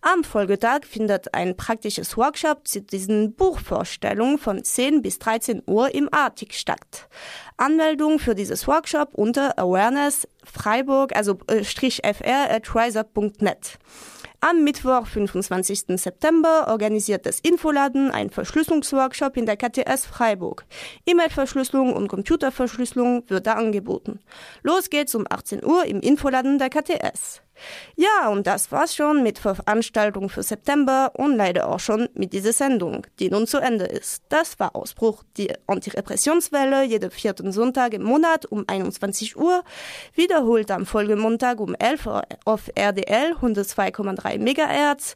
[0.00, 6.08] Am Folgetag findet ein praktisches Workshop zu diesen Buchvorstellungen von 10 bis 13 Uhr im
[6.12, 7.08] Artik statt.
[7.58, 13.78] Anmeldung für dieses Workshop unter Awareness Freiburg, also äh, fr at riser.net.
[14.44, 16.00] Am Mittwoch, 25.
[16.00, 20.64] September, organisiert das Infoladen ein Verschlüsselungsworkshop in der KTS Freiburg.
[21.06, 24.18] E-Mail-Verschlüsselung und Computerverschlüsselung wird da angeboten.
[24.64, 27.40] Los geht's um 18 Uhr im Infoladen der KTS.
[27.96, 32.52] Ja, und das war's schon mit Veranstaltungen für September und leider auch schon mit dieser
[32.52, 34.22] Sendung, die nun zu Ende ist.
[34.28, 39.62] Das war Ausbruch, die Antirepressionswelle, jeden vierten Sonntag im Monat um 21 Uhr,
[40.14, 45.14] wiederholt am Folgemontag um 11 Uhr auf RDL 102,3 MHz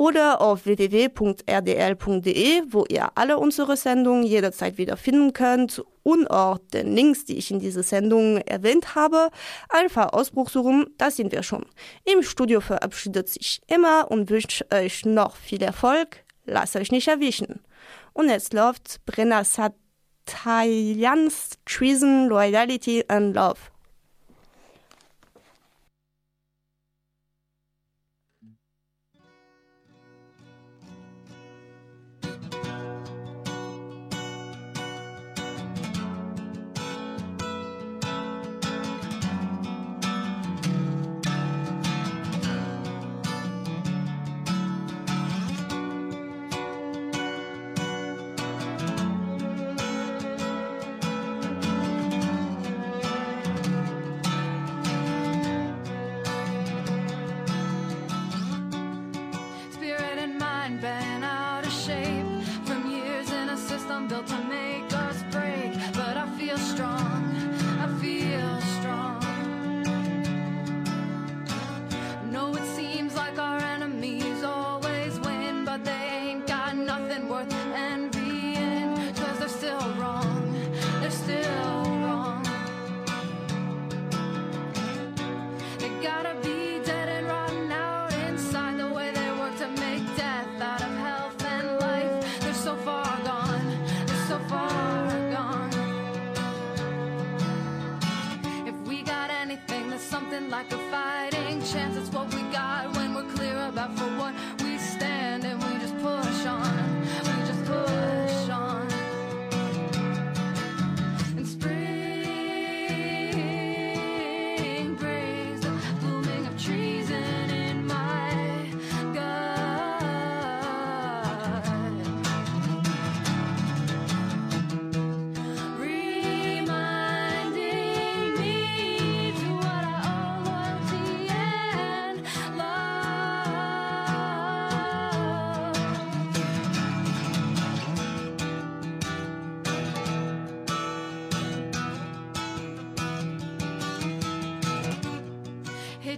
[0.00, 6.96] oder auf www.rdl.de, wo ihr alle unsere Sendungen jederzeit wieder finden könnt und auch den
[6.96, 9.28] Links, die ich in dieser Sendung erwähnt habe,
[9.68, 11.66] einfach Ausbruch suchen, da sind wir schon.
[12.06, 16.24] Im Studio verabschiedet sich immer und wünscht euch noch viel Erfolg.
[16.46, 17.60] Lasst euch nicht erwischen.
[18.14, 23.58] Und jetzt läuft Brenner Satayans Treason, Loyalty and Love.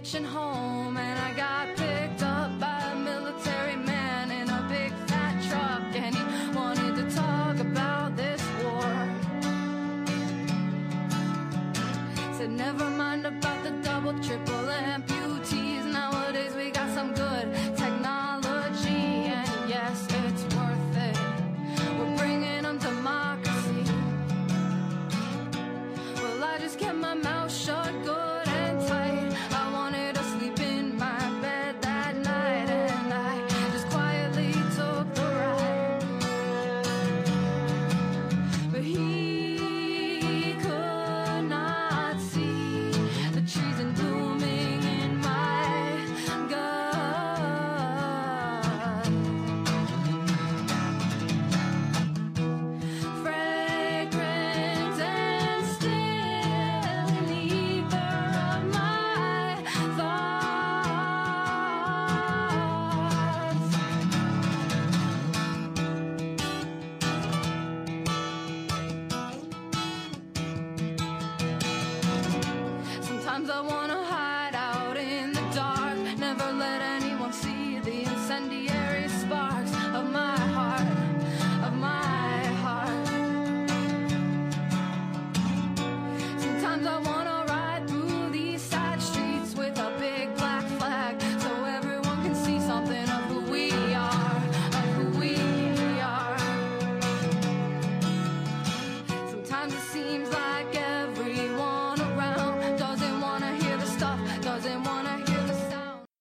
[0.03, 0.72] kitchen home.